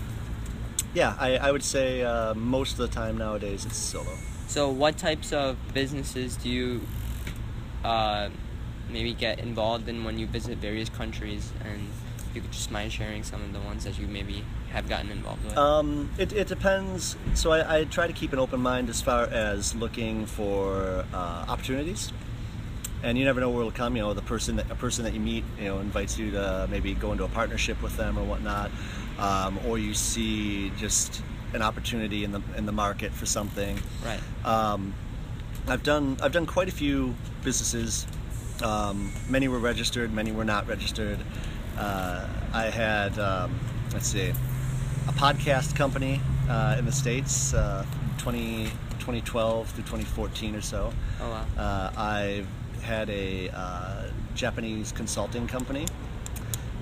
Yeah, 0.94 1.16
I, 1.18 1.38
I 1.38 1.50
would 1.52 1.62
say 1.64 2.02
uh, 2.02 2.34
most 2.34 2.72
of 2.72 2.76
the 2.76 2.88
time 2.88 3.16
nowadays 3.16 3.64
it's 3.64 3.78
solo. 3.78 4.10
So, 4.46 4.68
what 4.68 4.98
types 4.98 5.32
of 5.32 5.56
businesses 5.72 6.36
do 6.36 6.50
you 6.50 6.82
uh, 7.82 8.28
maybe 8.92 9.14
get 9.14 9.38
involved 9.38 9.88
in 9.88 10.04
when 10.04 10.18
you 10.18 10.26
visit 10.26 10.58
various 10.58 10.88
countries? 10.88 11.52
And 11.64 11.88
if 12.32 12.36
you 12.36 12.42
could 12.42 12.52
just 12.52 12.70
mind 12.70 12.92
sharing 12.92 13.22
some 13.22 13.42
of 13.42 13.52
the 13.52 13.60
ones 13.60 13.84
that 13.84 13.98
you 13.98 14.06
maybe 14.06 14.44
have 14.70 14.88
gotten 14.88 15.10
involved 15.10 15.44
with. 15.44 15.56
Um, 15.56 16.10
it, 16.18 16.32
it 16.32 16.48
depends. 16.48 17.16
So 17.34 17.52
I, 17.52 17.80
I 17.80 17.84
try 17.84 18.06
to 18.06 18.12
keep 18.12 18.32
an 18.32 18.38
open 18.38 18.60
mind 18.60 18.88
as 18.88 19.02
far 19.02 19.24
as 19.24 19.74
looking 19.74 20.26
for 20.26 21.04
uh, 21.12 21.44
opportunities. 21.48 22.12
And 23.02 23.18
you 23.18 23.24
never 23.24 23.40
know 23.40 23.50
where 23.50 23.60
it'll 23.60 23.72
come. 23.72 23.96
You 23.96 24.02
know, 24.02 24.14
the 24.14 24.22
person 24.22 24.56
that 24.56 24.70
a 24.70 24.76
person 24.76 25.04
that 25.04 25.12
you 25.12 25.20
meet, 25.20 25.44
you 25.58 25.64
know, 25.64 25.80
invites 25.80 26.18
you 26.18 26.30
to 26.30 26.68
maybe 26.70 26.94
go 26.94 27.10
into 27.12 27.24
a 27.24 27.28
partnership 27.28 27.82
with 27.82 27.96
them 27.96 28.16
or 28.16 28.22
whatnot, 28.22 28.70
um, 29.18 29.58
or 29.66 29.76
you 29.76 29.92
see 29.92 30.70
just 30.78 31.20
an 31.52 31.62
opportunity 31.62 32.22
in 32.22 32.30
the 32.30 32.40
in 32.56 32.64
the 32.64 32.72
market 32.72 33.12
for 33.12 33.26
something. 33.26 33.76
right. 34.04 34.20
Um, 34.46 34.94
I've 35.66 35.82
done 35.82 36.16
I've 36.22 36.32
done 36.32 36.46
quite 36.46 36.68
a 36.68 36.72
few 36.72 37.14
businesses. 37.42 38.06
Um, 38.62 39.12
many 39.28 39.48
were 39.48 39.58
registered, 39.58 40.12
many 40.12 40.32
were 40.32 40.44
not 40.44 40.66
registered. 40.68 41.18
Uh, 41.76 42.26
I 42.52 42.64
had 42.64 43.18
um, 43.18 43.58
let's 43.92 44.08
see, 44.08 44.28
a 45.08 45.12
podcast 45.12 45.74
company 45.74 46.20
uh, 46.48 46.76
in 46.78 46.84
the 46.86 46.92
states, 46.92 47.54
uh, 47.54 47.84
20, 48.18 48.64
2012 49.00 49.68
through 49.70 49.82
2014 49.84 50.54
or 50.54 50.60
so. 50.60 50.92
Oh 51.20 51.30
wow. 51.30 51.46
Uh, 51.58 51.90
I've 51.96 52.46
had 52.82 53.10
a 53.10 53.48
uh, 53.50 54.04
Japanese 54.34 54.92
consulting 54.92 55.46
company 55.46 55.86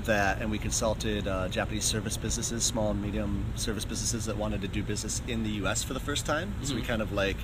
that, 0.04 0.40
and 0.40 0.50
we 0.50 0.58
consulted 0.58 1.28
uh, 1.28 1.48
Japanese 1.48 1.84
service 1.84 2.16
businesses, 2.16 2.64
small 2.64 2.90
and 2.90 3.02
medium 3.02 3.44
service 3.56 3.84
businesses 3.84 4.24
that 4.26 4.36
wanted 4.36 4.62
to 4.62 4.68
do 4.68 4.82
business 4.82 5.20
in 5.28 5.42
the 5.44 5.50
U.S. 5.62 5.82
for 5.84 5.92
the 5.94 6.00
first 6.00 6.24
time. 6.26 6.54
So 6.62 6.74
we 6.74 6.80
Mhm. 6.82 6.86
kind 6.86 7.02
of 7.02 7.12
like 7.12 7.36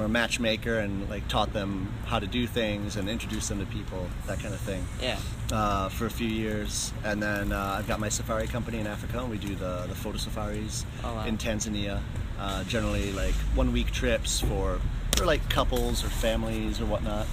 were 0.00 0.06
a 0.06 0.08
matchmaker 0.08 0.78
and 0.78 1.08
like 1.10 1.26
taught 1.28 1.52
them 1.52 1.92
how 2.06 2.18
to 2.18 2.26
do 2.26 2.46
things 2.46 2.96
and 2.96 3.08
introduced 3.08 3.48
them 3.50 3.60
to 3.60 3.66
people, 3.66 4.08
that 4.26 4.40
kind 4.40 4.54
of 4.54 4.60
thing. 4.60 4.84
Yeah. 5.00 5.18
Uh, 5.52 5.88
for 5.90 6.06
a 6.06 6.10
few 6.10 6.26
years, 6.28 6.92
and 7.04 7.22
then 7.22 7.52
uh, 7.52 7.76
I've 7.78 7.86
got 7.88 8.00
my 8.00 8.08
safari 8.08 8.46
company 8.46 8.78
in 8.78 8.86
Africa, 8.86 9.18
and 9.20 9.30
we 9.30 9.36
do 9.36 9.54
the 9.54 9.84
the 9.88 9.94
photo 9.94 10.16
safaris 10.16 10.86
Oh, 11.04 11.14
wow. 11.14 11.24
in 11.26 11.36
Tanzania. 11.38 12.00
Uh, 12.38 12.64
generally, 12.64 13.12
like 13.12 13.34
one 13.54 13.72
week 13.72 13.90
trips 13.92 14.40
for 14.40 14.80
for 15.16 15.26
like 15.26 15.46
couples 15.50 16.02
or 16.04 16.08
families 16.08 16.80
or 16.80 16.86
whatnot. 16.86 17.26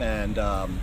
And 0.00 0.38
um, 0.38 0.80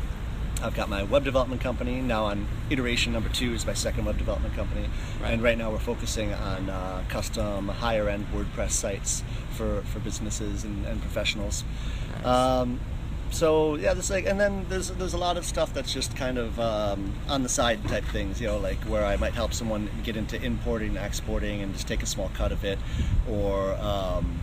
I've 0.65 0.73
got 0.75 0.89
my 0.89 1.03
web 1.03 1.23
development 1.23 1.61
company 1.61 2.01
now. 2.01 2.25
On 2.25 2.47
iteration 2.69 3.13
number 3.13 3.29
two 3.29 3.53
is 3.53 3.65
my 3.65 3.73
second 3.73 4.05
web 4.05 4.17
development 4.17 4.55
company, 4.55 4.89
Right. 5.21 5.31
and 5.33 5.43
right 5.43 5.57
now 5.57 5.69
we're 5.71 5.77
focusing 5.79 6.33
on 6.33 6.69
uh, 6.69 7.03
custom, 7.07 7.67
higher 7.67 8.09
end 8.09 8.25
WordPress 8.33 8.71
sites 8.71 9.23
for 9.51 9.81
for 9.83 9.99
businesses 9.99 10.63
and, 10.63 10.85
and 10.85 11.01
professionals. 11.01 11.63
Nice. 12.17 12.25
Um, 12.25 12.79
so 13.31 13.75
yeah, 13.75 13.93
there's 13.93 14.09
like, 14.09 14.25
and 14.25 14.39
then 14.39 14.65
there's 14.69 14.89
there's 14.91 15.13
a 15.13 15.17
lot 15.17 15.37
of 15.37 15.45
stuff 15.45 15.73
that's 15.73 15.93
just 15.93 16.15
kind 16.15 16.37
of 16.37 16.59
um, 16.59 17.13
on 17.27 17.43
the 17.43 17.49
side 17.49 17.85
type 17.87 18.05
things, 18.05 18.41
you 18.41 18.47
know, 18.47 18.57
like 18.57 18.79
where 18.83 19.05
I 19.05 19.17
might 19.17 19.33
help 19.33 19.53
someone 19.53 19.89
get 20.03 20.15
into 20.17 20.41
importing, 20.41 20.95
and 20.97 21.05
exporting, 21.05 21.61
and 21.61 21.73
just 21.73 21.87
take 21.87 22.01
a 22.01 22.05
small 22.07 22.31
cut 22.33 22.51
of 22.51 22.63
it, 22.63 22.79
or 23.29 23.73
um, 23.75 24.39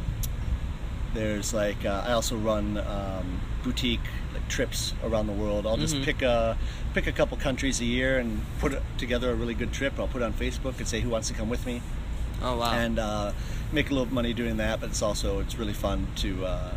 there's 1.14 1.52
like 1.52 1.84
uh, 1.84 2.04
I 2.06 2.12
also 2.12 2.36
run 2.36 2.78
um, 2.78 3.40
boutique 3.62 4.00
like 4.34 4.46
trips 4.48 4.94
around 5.04 5.26
the 5.26 5.32
world. 5.32 5.66
I'll 5.66 5.76
just 5.76 5.96
Mhm. 5.96 6.04
pick 6.04 6.22
a 6.22 6.56
pick 6.94 7.06
a 7.06 7.12
couple 7.12 7.36
countries 7.38 7.80
a 7.80 7.84
year 7.84 8.18
and 8.18 8.42
put 8.60 8.80
together 8.98 9.30
a 9.30 9.34
really 9.34 9.54
good 9.54 9.72
trip. 9.72 9.98
I'll 9.98 10.08
put 10.08 10.22
it 10.22 10.24
on 10.24 10.32
Facebook 10.32 10.78
and 10.78 10.86
say 10.86 11.00
who 11.00 11.08
wants 11.10 11.28
to 11.28 11.34
come 11.34 11.48
with 11.48 11.64
me 11.66 11.80
Oh 12.42 12.56
wow. 12.56 12.72
and 12.72 12.98
uh, 12.98 13.32
make 13.72 13.90
a 13.90 13.94
little 13.94 14.12
money 14.12 14.32
doing 14.34 14.56
that. 14.58 14.80
But 14.80 14.90
it's 14.90 15.02
also 15.02 15.40
it's 15.40 15.56
really 15.56 15.72
fun 15.72 16.06
to 16.16 16.44
uh, 16.44 16.72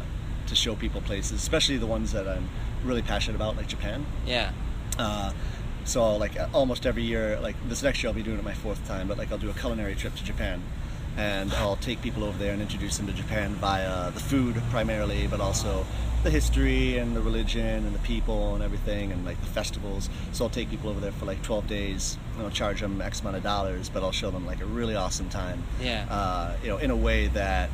to 0.48 0.56
show 0.56 0.75
people 0.75 1.01
places, 1.01 1.34
especially 1.34 1.77
the 1.77 1.88
ones 1.88 2.12
that 2.12 2.27
I'm 2.27 2.48
really 2.84 3.01
passionate 3.01 3.36
about, 3.36 3.58
like 3.58 3.68
Japan. 3.68 4.06
yeah. 4.25 4.51
Uh, 4.98 5.32
so 5.84 6.15
like 6.15 6.34
almost 6.54 6.86
every 6.86 7.04
year, 7.04 7.38
like 7.42 7.56
this 7.68 7.84
next 7.84 8.01
year 8.01 8.10
I'll 8.10 8.15
be 8.15 8.24
doing 8.24 8.38
it 8.39 8.44
my 8.44 8.54
fourth 8.54 8.88
time, 8.88 9.08
but 9.08 9.18
like 9.18 9.32
I'll 9.32 9.38
do 9.38 9.50
a 9.50 9.54
culinary 9.54 9.96
trip 9.96 10.15
to 10.15 10.24
Japan, 10.24 10.62
and 11.18 11.51
I'll 11.54 11.75
take 11.75 12.01
people 12.01 12.24
over 12.24 12.38
there 12.38 12.54
and 12.54 12.62
introduce 12.62 12.98
them 12.98 13.08
to 13.08 13.13
Japan 13.13 13.56
via 13.56 14.12
the 14.12 14.20
food 14.20 14.62
primarily, 14.72 15.27
but 15.27 15.42
also 15.42 15.86
the 16.25 16.32
history 16.32 16.98
and 16.98 17.15
the 17.15 17.22
religion 17.22 17.86
and 17.86 17.94
the 17.94 18.00
people 18.00 18.55
and 18.55 18.63
everything 18.63 19.12
and 19.12 19.24
like 19.24 19.39
the 19.41 19.46
festivals. 19.48 20.10
So 20.34 20.44
I'll 20.46 20.50
take 20.50 20.72
people 20.72 20.89
over 20.89 21.00
there 21.00 21.12
for 21.12 21.25
like 21.25 21.41
12 21.44 21.67
days. 21.67 22.17
and 22.36 22.44
I'll 22.44 22.50
charge 22.51 22.82
them 22.82 23.00
X 23.00 23.22
amount 23.22 23.38
of 23.38 23.44
dollars, 23.44 23.89
but 23.89 24.01
I'll 24.03 24.12
show 24.12 24.32
them 24.32 24.44
like 24.46 24.60
a 24.60 24.65
really 24.65 24.96
awesome 24.96 25.29
time. 25.29 25.63
Yeah. 25.79 26.05
Uh, 26.10 26.55
you 26.63 26.70
know, 26.70 26.77
in 26.77 26.89
a 26.89 26.96
way 26.96 27.27
that 27.27 27.70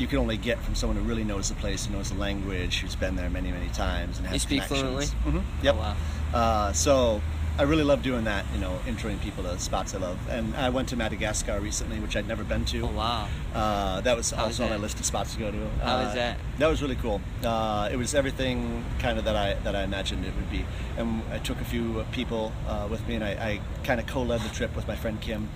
you 0.00 0.08
can 0.08 0.18
only 0.18 0.36
get 0.36 0.58
from 0.60 0.74
someone 0.74 0.96
who 0.98 1.04
really 1.04 1.22
knows 1.22 1.48
the 1.48 1.54
place, 1.54 1.86
who 1.86 1.94
knows 1.94 2.10
the 2.10 2.18
language, 2.18 2.80
who's 2.80 2.96
been 2.96 3.14
there 3.14 3.30
many, 3.30 3.52
many 3.52 3.68
times, 3.68 4.18
and 4.18 4.26
has 4.26 4.34
You 4.34 4.40
speak 4.40 4.62
connections. 4.66 5.12
fluently? 5.12 5.40
hmm 5.42 5.64
Yep. 5.64 5.74
Oh, 5.76 5.78
wow. 5.78 5.96
Uh, 6.34 6.72
so 6.72 7.22
I 7.58 7.62
really 7.62 7.84
love 7.84 8.02
doing 8.02 8.24
that, 8.24 8.44
you 8.52 8.60
know, 8.60 8.78
introing 8.86 9.18
people 9.20 9.42
to 9.44 9.58
spots 9.58 9.94
I 9.94 9.98
love. 9.98 10.18
And 10.28 10.54
I 10.56 10.68
went 10.68 10.90
to 10.90 10.96
Madagascar 10.96 11.58
recently, 11.58 11.98
which 12.00 12.14
I'd 12.14 12.28
never 12.28 12.44
been 12.44 12.66
to. 12.66 12.82
Oh 12.82 12.88
wow. 12.88 13.28
Uh, 13.54 14.02
that 14.02 14.14
was 14.14 14.30
How 14.30 14.44
also 14.44 14.64
on 14.64 14.70
my 14.70 14.76
list 14.76 15.00
of 15.00 15.06
spots 15.06 15.32
to 15.34 15.40
go 15.40 15.50
to. 15.50 15.68
How 15.82 15.96
uh, 15.96 16.04
was 16.04 16.14
that? 16.14 16.38
That 16.58 16.68
was 16.68 16.82
really 16.82 16.96
cool. 16.96 17.20
Uh, 17.42 17.88
it 17.90 17.96
was 17.96 18.14
everything 18.14 18.84
kind 18.98 19.18
of 19.18 19.24
that 19.24 19.36
I 19.36 19.54
that 19.64 19.74
I 19.74 19.84
imagined 19.84 20.26
it 20.26 20.34
would 20.36 20.50
be. 20.50 20.66
And 20.98 21.22
I 21.32 21.38
took 21.38 21.58
a 21.60 21.64
few 21.64 22.04
people 22.12 22.52
uh, 22.68 22.88
with 22.90 23.06
me, 23.08 23.14
and 23.14 23.24
I, 23.24 23.30
I 23.30 23.60
kind 23.84 24.00
of 24.00 24.06
co-led 24.06 24.42
the 24.42 24.50
trip 24.50 24.76
with 24.76 24.86
my 24.86 24.96
friend 24.96 25.18
Kim. 25.20 25.48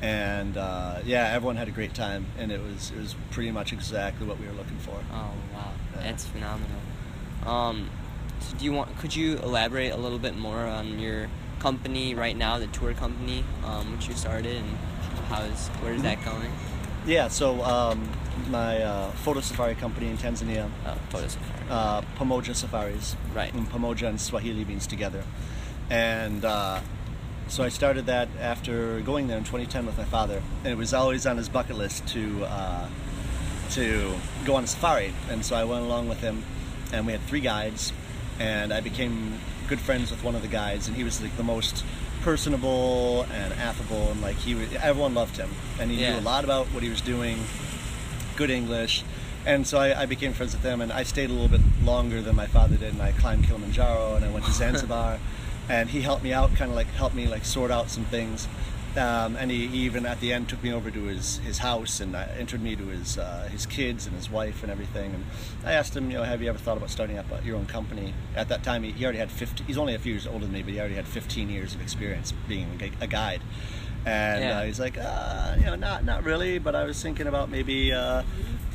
And 0.00 0.56
uh, 0.56 1.00
yeah, 1.04 1.32
everyone 1.34 1.56
had 1.56 1.68
a 1.68 1.72
great 1.72 1.92
time, 1.92 2.26
and 2.38 2.50
it 2.50 2.62
was 2.62 2.90
it 2.92 2.98
was 2.98 3.14
pretty 3.30 3.50
much 3.50 3.74
exactly 3.74 4.26
what 4.26 4.40
we 4.40 4.46
were 4.46 4.54
looking 4.54 4.78
for. 4.78 4.98
Oh 5.12 5.32
wow. 5.52 5.72
Yeah. 5.96 6.02
That's 6.02 6.24
phenomenal. 6.24 6.80
Um, 7.44 7.90
do 8.58 8.64
you 8.64 8.72
want? 8.72 8.96
Could 8.98 9.14
you 9.14 9.38
elaborate 9.38 9.90
a 9.92 9.96
little 9.96 10.18
bit 10.18 10.36
more 10.36 10.58
on 10.58 10.98
your 10.98 11.28
company 11.60 12.14
right 12.14 12.36
now, 12.36 12.58
the 12.58 12.66
tour 12.68 12.92
company, 12.94 13.44
um, 13.64 13.92
which 13.92 14.08
you 14.08 14.14
started, 14.14 14.56
and 14.56 14.76
how's 15.28 15.68
where 15.80 15.94
is 15.94 16.02
that 16.02 16.24
going? 16.24 16.50
Yeah, 17.06 17.28
so 17.28 17.62
um, 17.64 18.08
my 18.48 18.80
uh, 18.82 19.10
photo 19.10 19.40
safari 19.40 19.74
company 19.74 20.08
in 20.08 20.16
Tanzania, 20.18 20.70
Oh, 20.86 20.94
photo 21.10 21.26
safari. 21.28 21.66
uh, 21.68 22.02
Pamoja 22.16 22.54
Safaris. 22.54 23.16
Right. 23.34 23.52
And 23.52 23.68
Pamoja 23.68 24.08
and 24.08 24.20
Swahili 24.20 24.64
means 24.64 24.86
together. 24.86 25.24
And 25.90 26.44
uh, 26.44 26.80
so 27.48 27.64
I 27.64 27.70
started 27.70 28.06
that 28.06 28.28
after 28.38 29.00
going 29.00 29.26
there 29.26 29.36
in 29.36 29.42
2010 29.42 29.84
with 29.84 29.98
my 29.98 30.04
father. 30.04 30.42
And 30.62 30.72
it 30.72 30.76
was 30.76 30.94
always 30.94 31.26
on 31.26 31.36
his 31.38 31.48
bucket 31.48 31.76
list 31.76 32.06
to, 32.08 32.44
uh, 32.44 32.86
to 33.70 34.14
go 34.44 34.54
on 34.54 34.62
a 34.62 34.68
safari. 34.68 35.12
And 35.28 35.44
so 35.44 35.56
I 35.56 35.64
went 35.64 35.82
along 35.84 36.08
with 36.08 36.20
him, 36.20 36.44
and 36.92 37.04
we 37.04 37.10
had 37.12 37.20
three 37.22 37.40
guides. 37.40 37.92
And 38.38 38.72
I 38.72 38.80
became 38.80 39.38
good 39.68 39.80
friends 39.80 40.10
with 40.10 40.22
one 40.24 40.34
of 40.34 40.42
the 40.42 40.48
guides, 40.48 40.88
and 40.88 40.96
he 40.96 41.04
was 41.04 41.20
like 41.22 41.36
the 41.36 41.42
most 41.44 41.84
personable 42.22 43.26
and 43.32 43.52
affable, 43.54 44.10
and 44.10 44.20
like 44.22 44.36
he, 44.36 44.54
was, 44.54 44.72
everyone 44.74 45.14
loved 45.14 45.36
him, 45.36 45.50
and 45.80 45.90
he 45.90 46.00
Yeah. 46.00 46.12
knew 46.14 46.20
a 46.20 46.26
lot 46.28 46.44
about 46.44 46.66
what 46.68 46.82
he 46.82 46.88
was 46.88 47.00
doing 47.00 47.38
good 48.36 48.50
English. 48.50 49.04
And 49.44 49.66
so 49.66 49.78
I, 49.78 50.02
I 50.02 50.06
became 50.06 50.32
friends 50.32 50.52
with 50.52 50.62
them, 50.62 50.80
and 50.80 50.92
I 50.92 51.02
stayed 51.02 51.30
a 51.30 51.32
little 51.32 51.48
bit 51.48 51.60
longer 51.84 52.22
than 52.22 52.36
my 52.36 52.46
father 52.46 52.76
did. 52.76 52.92
And 52.92 53.02
I 53.02 53.12
climbed 53.12 53.44
Kilimanjaro, 53.44 54.14
and 54.16 54.24
I 54.24 54.30
went 54.30 54.44
to 54.46 54.52
Zanzibar, 54.62 55.18
and 55.68 55.90
he 55.90 56.00
helped 56.02 56.22
me 56.22 56.32
out, 56.32 56.54
kind 56.54 56.70
of 56.70 56.76
like 56.76 56.88
helped 56.94 57.14
me 57.14 57.26
like 57.26 57.44
sort 57.44 57.70
out 57.70 57.90
some 57.90 58.04
things. 58.04 58.46
Um, 58.96 59.36
and 59.36 59.50
he, 59.50 59.66
he 59.68 59.78
even 59.78 60.04
at 60.04 60.20
the 60.20 60.32
end 60.34 60.50
took 60.50 60.62
me 60.62 60.70
over 60.72 60.90
to 60.90 61.04
his, 61.04 61.38
his 61.38 61.58
house 61.58 62.00
and 62.00 62.14
uh, 62.14 62.26
entered 62.38 62.60
me 62.60 62.76
to 62.76 62.88
his 62.88 63.16
uh, 63.16 63.48
his 63.50 63.64
kids 63.64 64.06
and 64.06 64.14
his 64.14 64.28
wife 64.30 64.62
and 64.62 64.70
everything. 64.70 65.14
And 65.14 65.24
I 65.64 65.72
asked 65.72 65.96
him, 65.96 66.10
you 66.10 66.18
know, 66.18 66.24
have 66.24 66.42
you 66.42 66.48
ever 66.50 66.58
thought 66.58 66.76
about 66.76 66.90
starting 66.90 67.16
up 67.16 67.24
uh, 67.32 67.38
your 67.42 67.56
own 67.56 67.64
company? 67.66 68.12
At 68.36 68.48
that 68.50 68.62
time, 68.62 68.82
he, 68.82 68.92
he 68.92 69.04
already 69.04 69.18
had 69.18 69.30
50. 69.30 69.64
He's 69.64 69.78
only 69.78 69.94
a 69.94 69.98
few 69.98 70.12
years 70.12 70.26
older 70.26 70.44
than 70.44 70.52
me, 70.52 70.62
but 70.62 70.74
he 70.74 70.78
already 70.80 70.96
had 70.96 71.08
15 71.08 71.48
years 71.48 71.74
of 71.74 71.80
experience 71.80 72.32
being 72.46 72.78
a, 72.82 73.04
a 73.04 73.06
guide. 73.06 73.40
And 74.04 74.42
Yeah. 74.44 74.58
uh, 74.58 74.64
he's 74.64 74.80
like, 74.80 74.98
uh, 74.98 75.54
you 75.58 75.64
know, 75.64 75.76
not 75.76 76.04
not 76.04 76.24
really, 76.24 76.58
but 76.58 76.74
I 76.74 76.84
was 76.84 77.00
thinking 77.00 77.26
about 77.26 77.48
maybe 77.50 77.92
uh, 77.92 78.24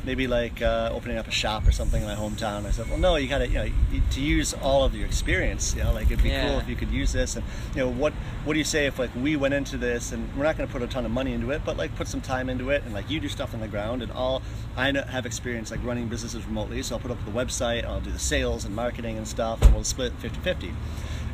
maybe 0.08 0.26
like 0.26 0.62
uh, 0.62 0.88
opening 0.90 1.18
up 1.18 1.28
a 1.28 1.30
shop 1.30 1.68
or 1.68 1.70
something 1.70 2.00
in 2.02 2.08
my 2.08 2.14
hometown. 2.14 2.64
I 2.64 2.70
said, 2.70 2.88
well, 2.88 2.96
no, 2.98 3.16
you 3.16 3.28
got 3.28 3.38
to 3.38 3.46
you 3.46 3.58
know 3.58 3.68
to 4.12 4.20
use 4.22 4.54
all 4.54 4.82
of 4.82 4.94
your 4.94 5.04
experience. 5.06 5.74
You 5.76 5.84
know, 5.84 5.92
like 5.92 6.06
it'd 6.06 6.22
be 6.22 6.30
Yeah. 6.30 6.48
cool 6.48 6.58
if 6.58 6.66
you 6.66 6.76
could 6.76 6.90
use 6.90 7.12
this. 7.12 7.36
And 7.36 7.44
you 7.74 7.82
know, 7.82 7.90
what 7.90 8.14
what 8.44 8.54
do 8.54 8.58
you 8.58 8.64
say 8.64 8.86
if 8.86 8.98
like 8.98 9.10
we 9.14 9.36
went 9.36 9.52
into 9.52 9.76
this 9.76 10.10
and 10.12 10.26
we're 10.34 10.44
not 10.44 10.56
going 10.56 10.66
to 10.66 10.72
put 10.72 10.80
a 10.80 10.86
ton 10.86 11.04
of 11.04 11.10
money 11.10 11.34
into 11.34 11.50
it, 11.50 11.60
but 11.62 11.76
like 11.76 11.94
put 11.94 12.08
some 12.08 12.22
time 12.22 12.48
into 12.48 12.70
it 12.70 12.82
and 12.84 12.94
like 12.94 13.10
you 13.10 13.20
do 13.20 13.28
stuff 13.28 13.52
on 13.52 13.60
the 13.60 13.68
ground 13.68 14.02
and 14.02 14.10
all 14.10 14.40
I 14.78 14.90
know, 14.92 15.02
have 15.02 15.26
experience 15.26 15.70
like 15.70 15.84
running 15.84 16.08
businesses 16.08 16.46
remotely, 16.46 16.82
so 16.82 16.94
I'll 16.94 17.00
put 17.02 17.10
up 17.10 17.22
the 17.26 17.30
website, 17.30 17.84
I'll 17.84 18.00
do 18.00 18.10
the 18.10 18.18
sales 18.18 18.64
and 18.64 18.74
marketing 18.74 19.18
and 19.18 19.28
stuff, 19.28 19.60
and 19.60 19.74
we'll 19.74 19.84
split 19.84 20.18
50-50. 20.22 20.72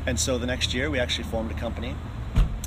And 0.05 0.19
so 0.19 0.37
the 0.37 0.45
next 0.47 0.73
year 0.73 0.89
we 0.89 0.99
actually 0.99 1.23
formed 1.29 1.51
a 1.51 1.53
company 1.53 1.95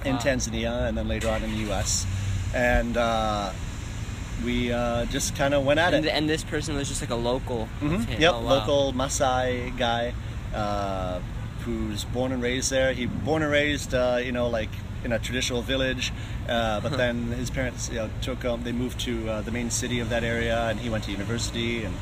in 0.06 0.14
Wow. 0.14 0.20
Tanzania 0.22 0.88
and 0.88 0.96
then 0.96 1.06
later 1.06 1.28
on 1.28 1.42
in 1.44 1.50
the 1.50 1.58
U.S. 1.68 2.06
And 2.54 2.96
uh, 2.96 3.50
we 4.44 4.72
uh, 4.72 5.04
just 5.06 5.34
kind 5.36 5.54
of 5.54 5.64
went 5.64 5.80
at 5.80 5.94
And, 5.94 6.06
it. 6.06 6.10
and 6.10 6.28
this 6.28 6.44
person 6.44 6.76
was 6.76 6.88
just 6.88 7.00
like 7.00 7.10
a 7.10 7.14
local. 7.16 7.68
Mhm. 7.80 8.18
Yep, 8.20 8.32
oh, 8.34 8.40
wow. 8.40 8.54
local 8.54 8.92
Maasai 8.92 9.76
guy 9.76 10.12
uh, 10.54 11.20
who's 11.64 12.04
born 12.04 12.32
and 12.32 12.42
raised 12.42 12.70
there. 12.70 12.92
He 12.92 13.06
born 13.06 13.42
and 13.42 13.50
raised, 13.50 13.94
uh, 13.94 14.20
you 14.22 14.32
know, 14.32 14.48
like 14.48 14.70
in 15.04 15.12
a 15.12 15.18
traditional 15.18 15.62
village, 15.62 16.12
uh, 16.48 16.80
but 16.80 16.96
then 16.96 17.26
his 17.32 17.50
parents, 17.50 17.88
you 17.88 17.96
know, 17.96 18.10
took 18.20 18.42
him. 18.42 18.62
They 18.64 18.72
moved 18.72 18.98
to 19.00 19.28
uh, 19.28 19.42
the 19.42 19.50
main 19.50 19.70
city 19.70 20.00
of 20.00 20.08
that 20.10 20.24
area, 20.24 20.68
and 20.68 20.80
he 20.80 20.88
went 20.90 21.04
to 21.04 21.12
university. 21.12 21.84
And 21.84 21.94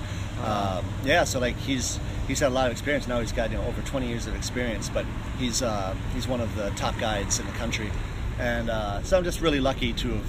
um, 0.45 0.85
yeah, 1.05 1.25
so 1.25 1.38
like 1.40 1.57
he's 1.57 1.99
he's 2.28 2.40
had 2.40 2.49
a 2.49 2.55
lot 2.55 2.66
of 2.66 2.73
experience. 2.73 3.07
Now 3.09 3.21
he's 3.21 3.33
got 3.33 3.50
you 3.50 3.57
know 3.59 3.64
over 3.64 3.83
20 3.83 4.09
years 4.09 4.26
of 4.26 4.35
experience, 4.35 4.88
but 4.88 5.05
he's 5.38 5.62
uh, 5.62 5.95
he's 6.14 6.26
one 6.28 6.40
of 6.40 6.55
the 6.57 6.71
top 6.71 6.99
guides 6.99 7.38
in 7.38 7.47
the 7.47 7.52
country. 7.52 7.90
And 8.38 8.71
uh, 8.71 9.02
so 9.02 9.16
I'm 9.19 9.25
just 9.25 9.40
really 9.40 9.61
lucky 9.61 9.93
to 9.95 10.09
have 10.09 10.26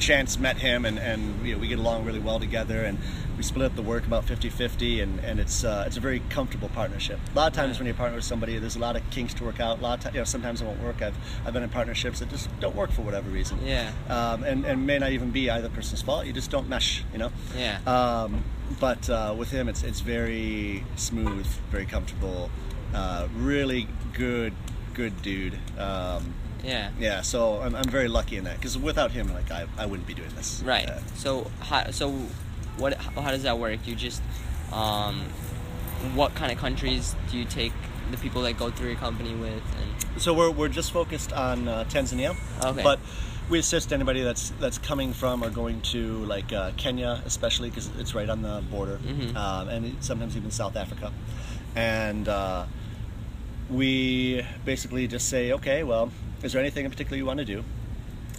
chance 0.00 0.38
met 0.38 0.58
him 0.58 0.84
and, 0.84 0.98
and 0.98 1.46
you 1.46 1.54
know, 1.54 1.60
we 1.60 1.68
get 1.68 1.78
along 1.78 2.04
really 2.04 2.18
well 2.18 2.40
together 2.40 2.84
and 2.84 2.98
we 3.36 3.42
split 3.42 3.66
up 3.66 3.76
the 3.76 3.82
work 3.82 4.06
about 4.06 4.26
50-50 4.26 5.02
and, 5.02 5.20
and 5.20 5.40
it's 5.40 5.64
uh, 5.64 5.84
it's 5.86 5.96
a 5.96 6.00
very 6.00 6.20
comfortable 6.28 6.68
partnership. 6.70 7.18
A 7.32 7.36
lot 7.36 7.46
of 7.48 7.54
times 7.54 7.78
when 7.78 7.86
you 7.86 7.94
partner 7.94 8.16
with 8.16 8.24
somebody 8.24 8.58
there's 8.58 8.76
a 8.76 8.80
lot 8.80 8.96
of 8.96 9.08
kinks 9.10 9.34
to 9.34 9.44
work 9.44 9.60
out. 9.60 9.78
A 9.78 9.82
lot 9.82 9.98
of 9.98 10.04
ti- 10.04 10.16
you 10.16 10.20
know, 10.20 10.24
sometimes 10.24 10.60
it 10.60 10.64
won't 10.64 10.82
work. 10.82 11.00
I've, 11.02 11.16
I've 11.46 11.52
been 11.52 11.62
in 11.62 11.70
partnerships 11.70 12.20
that 12.20 12.28
just 12.28 12.48
don't 12.60 12.74
work 12.74 12.90
for 12.90 13.02
whatever 13.02 13.30
reason. 13.30 13.58
Yeah. 13.64 13.92
Um, 14.08 14.44
and, 14.44 14.64
and 14.64 14.86
may 14.86 14.98
not 14.98 15.12
even 15.12 15.30
be 15.30 15.50
either 15.50 15.68
person's 15.68 16.02
fault. 16.02 16.26
You 16.26 16.32
just 16.32 16.50
don't 16.50 16.68
mesh, 16.68 17.04
you 17.12 17.18
know? 17.18 17.32
Yeah. 17.56 17.78
Um, 17.86 18.44
but 18.78 19.08
uh, 19.10 19.34
with 19.36 19.50
him, 19.50 19.68
it's 19.68 19.82
it's 19.82 20.00
very 20.00 20.84
smooth, 20.96 21.46
very 21.70 21.86
comfortable, 21.86 22.50
uh, 22.94 23.26
really 23.34 23.88
good, 24.12 24.54
good 24.94 25.20
dude. 25.22 25.58
Um, 25.78 26.34
yeah. 26.64 26.90
yeah, 26.98 27.22
so 27.22 27.60
I'm, 27.60 27.74
I'm 27.74 27.88
very 27.90 28.08
lucky 28.08 28.36
in 28.36 28.44
that 28.44 28.56
because 28.56 28.76
without 28.78 29.10
him, 29.10 29.32
like 29.32 29.50
I, 29.50 29.66
I 29.78 29.86
wouldn't 29.86 30.06
be 30.06 30.14
doing 30.14 30.30
this. 30.36 30.62
Right. 30.64 30.88
Uh, 30.88 30.98
So 31.16 31.50
how 31.60 31.90
so 31.90 32.10
what 32.76 32.94
how, 32.94 33.22
how 33.22 33.30
does 33.30 33.42
that 33.44 33.58
work? 33.58 33.86
You 33.86 33.94
just 33.94 34.22
um 34.72 35.24
what 36.14 36.34
kind 36.34 36.50
of 36.50 36.58
countries 36.58 37.14
do 37.30 37.36
you 37.38 37.44
take 37.44 37.72
the 38.10 38.16
people 38.16 38.42
that 38.42 38.58
go 38.58 38.70
through 38.70 38.88
your 38.88 38.96
company 38.98 39.34
with 39.34 39.62
and 39.80 40.20
so 40.22 40.34
we're, 40.34 40.50
we're 40.50 40.68
just 40.68 40.90
focused 40.92 41.32
on 41.32 41.68
uh, 41.68 41.84
Tanzania, 41.88 42.34
Okay. 42.64 42.82
but 42.82 42.98
we 43.48 43.58
assist 43.58 43.92
anybody 43.92 44.22
that's 44.22 44.50
that's 44.60 44.78
coming 44.78 45.12
from 45.12 45.42
or 45.44 45.50
going 45.50 45.80
to 45.82 46.24
like 46.24 46.52
uh, 46.52 46.72
Kenya, 46.76 47.22
especially 47.26 47.68
because 47.70 47.88
it's 47.98 48.14
right 48.14 48.28
on 48.28 48.42
the 48.42 48.62
border, 48.70 48.98
Mhm. 48.98 49.36
um, 49.36 49.68
and 49.68 49.96
sometimes 50.00 50.36
even 50.36 50.50
South 50.50 50.76
Africa, 50.76 51.12
and 51.76 52.28
uh, 52.28 52.64
we 53.70 54.44
basically 54.64 55.06
just 55.06 55.28
say, 55.28 55.52
okay, 55.52 55.82
well, 55.82 56.10
is 56.42 56.52
there 56.52 56.60
anything 56.60 56.84
in 56.84 56.90
particular 56.90 57.16
you 57.16 57.26
want 57.26 57.38
to 57.38 57.44
do 57.44 57.64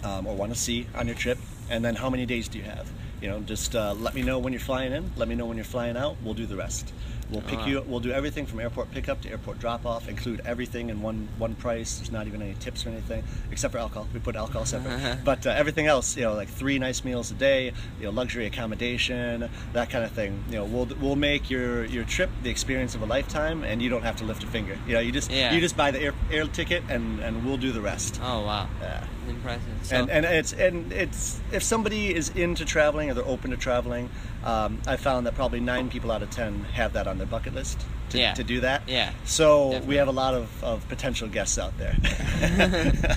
um, 0.04 0.26
or 0.26 0.36
want 0.36 0.52
to 0.52 0.58
see 0.58 0.86
on 0.94 1.06
your 1.06 1.16
trip, 1.16 1.38
and 1.70 1.84
then 1.84 1.94
how 1.94 2.10
many 2.10 2.26
days 2.26 2.48
do 2.48 2.58
you 2.58 2.64
have? 2.64 2.90
You 3.20 3.28
know, 3.28 3.40
just 3.40 3.74
uh, 3.74 3.94
let 3.94 4.14
me 4.14 4.22
know 4.22 4.38
when 4.38 4.52
you're 4.52 4.60
flying 4.60 4.92
in. 4.92 5.10
Let 5.16 5.28
me 5.28 5.34
know 5.34 5.46
when 5.46 5.56
you're 5.56 5.64
flying 5.64 5.96
out. 5.96 6.16
We'll 6.22 6.34
do 6.34 6.46
the 6.46 6.56
rest. 6.56 6.92
We'll 7.30 7.40
pick 7.42 7.60
Ah. 7.60 7.66
you. 7.66 7.84
We'll 7.86 8.00
do 8.00 8.10
everything 8.12 8.44
from 8.46 8.60
airport 8.60 8.90
pickup 8.90 9.22
to 9.22 9.30
airport 9.30 9.58
drop 9.58 9.86
off. 9.86 10.08
Include 10.08 10.42
everything 10.44 10.90
in 10.90 11.00
one 11.02 11.28
one 11.38 11.54
price. 11.54 11.96
There's 11.98 12.12
not 12.12 12.26
even 12.26 12.42
any 12.42 12.54
tips 12.54 12.84
or 12.84 12.90
anything 12.90 13.22
except 13.50 13.72
for 13.72 13.78
alcohol. 13.78 14.06
We 14.12 14.20
put 14.20 14.36
alcohol 14.36 14.64
separate. 14.66 15.18
but 15.24 15.46
uh, 15.46 15.50
everything 15.50 15.86
else, 15.86 16.16
you 16.16 16.22
know, 16.24 16.34
like 16.34 16.48
three 16.48 16.78
nice 16.78 17.04
meals 17.04 17.30
a 17.30 17.34
day, 17.34 17.72
you 17.98 18.04
know, 18.06 18.10
luxury 18.10 18.46
accommodation, 18.46 19.48
that 19.72 19.88
kind 19.90 20.04
of 20.04 20.10
thing. 20.12 20.44
You 20.48 20.56
know, 20.56 20.64
we'll 20.64 20.88
we'll 21.00 21.16
make 21.16 21.48
your 21.50 21.84
your 21.86 22.04
trip 22.04 22.30
the 22.42 22.50
experience 22.50 22.94
of 22.94 23.02
a 23.02 23.06
lifetime, 23.06 23.64
and 23.64 23.80
you 23.80 23.88
don't 23.88 24.02
have 24.02 24.16
to 24.16 24.24
lift 24.24 24.42
a 24.44 24.46
finger. 24.46 24.76
You 24.86 24.94
know, 24.94 25.00
you 25.00 25.12
just 25.12 25.30
Yeah. 25.30 25.52
you 25.52 25.60
just 25.60 25.76
buy 25.76 25.90
the 25.90 26.00
air, 26.00 26.14
air 26.30 26.46
ticket, 26.46 26.82
and 26.88 27.20
and 27.20 27.44
we'll 27.44 27.56
do 27.56 27.72
the 27.72 27.80
rest. 27.80 28.20
Oh 28.22 28.44
wow. 28.44 28.68
Yeah 28.80 29.04
Impressive. 29.28 29.62
So 29.82 29.96
and, 29.96 30.10
and 30.10 30.24
it's 30.24 30.52
and 30.52 30.92
it's 30.92 31.40
if 31.52 31.62
somebody 31.62 32.14
is 32.14 32.30
into 32.30 32.64
traveling 32.64 33.10
or 33.10 33.14
they're 33.14 33.24
open 33.24 33.50
to 33.52 33.56
traveling, 33.56 34.10
um, 34.44 34.80
I 34.86 34.96
found 34.96 35.26
that 35.26 35.34
probably 35.34 35.60
nine 35.60 35.88
people 35.88 36.10
out 36.10 36.22
of 36.22 36.30
ten 36.30 36.64
have 36.72 36.92
that 36.94 37.06
on 37.06 37.18
their 37.18 37.26
bucket 37.26 37.54
list 37.54 37.80
to, 38.10 38.18
Yeah. 38.18 38.34
to 38.34 38.44
do 38.44 38.60
that. 38.60 38.82
Yeah, 38.88 39.12
So 39.24 39.70
definitely. 39.70 39.88
we 39.88 39.94
have 39.96 40.08
a 40.08 40.12
lot 40.12 40.34
of, 40.34 40.64
of 40.64 40.86
potential 40.88 41.28
guests 41.28 41.58
out 41.58 41.72
there. 41.78 41.96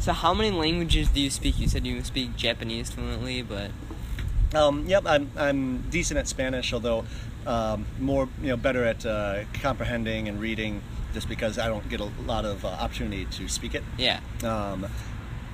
so 0.00 0.12
how 0.12 0.34
many 0.34 0.50
languages 0.50 1.08
do 1.08 1.20
you 1.20 1.30
speak? 1.30 1.58
You 1.58 1.68
said 1.68 1.86
you 1.86 2.02
speak 2.04 2.36
Japanese 2.36 2.90
fluently, 2.90 3.42
but 3.42 3.70
um, 4.54 4.86
yep, 4.86 5.04
I'm 5.06 5.30
I'm 5.36 5.78
decent 5.90 6.18
at 6.18 6.28
Spanish, 6.28 6.72
although 6.72 7.04
um, 7.46 7.86
more 7.98 8.28
you 8.42 8.48
know 8.48 8.56
better 8.56 8.84
at 8.84 9.04
uh, 9.06 9.44
comprehending 9.54 10.28
and 10.28 10.40
reading, 10.40 10.82
just 11.14 11.28
because 11.28 11.58
I 11.58 11.68
don't 11.68 11.88
get 11.88 12.00
a 12.00 12.10
lot 12.26 12.44
of 12.44 12.64
uh, 12.64 12.68
opportunity 12.68 13.24
to 13.26 13.48
speak 13.48 13.74
it. 13.74 13.82
yeah. 13.96 14.20
um, 14.42 14.86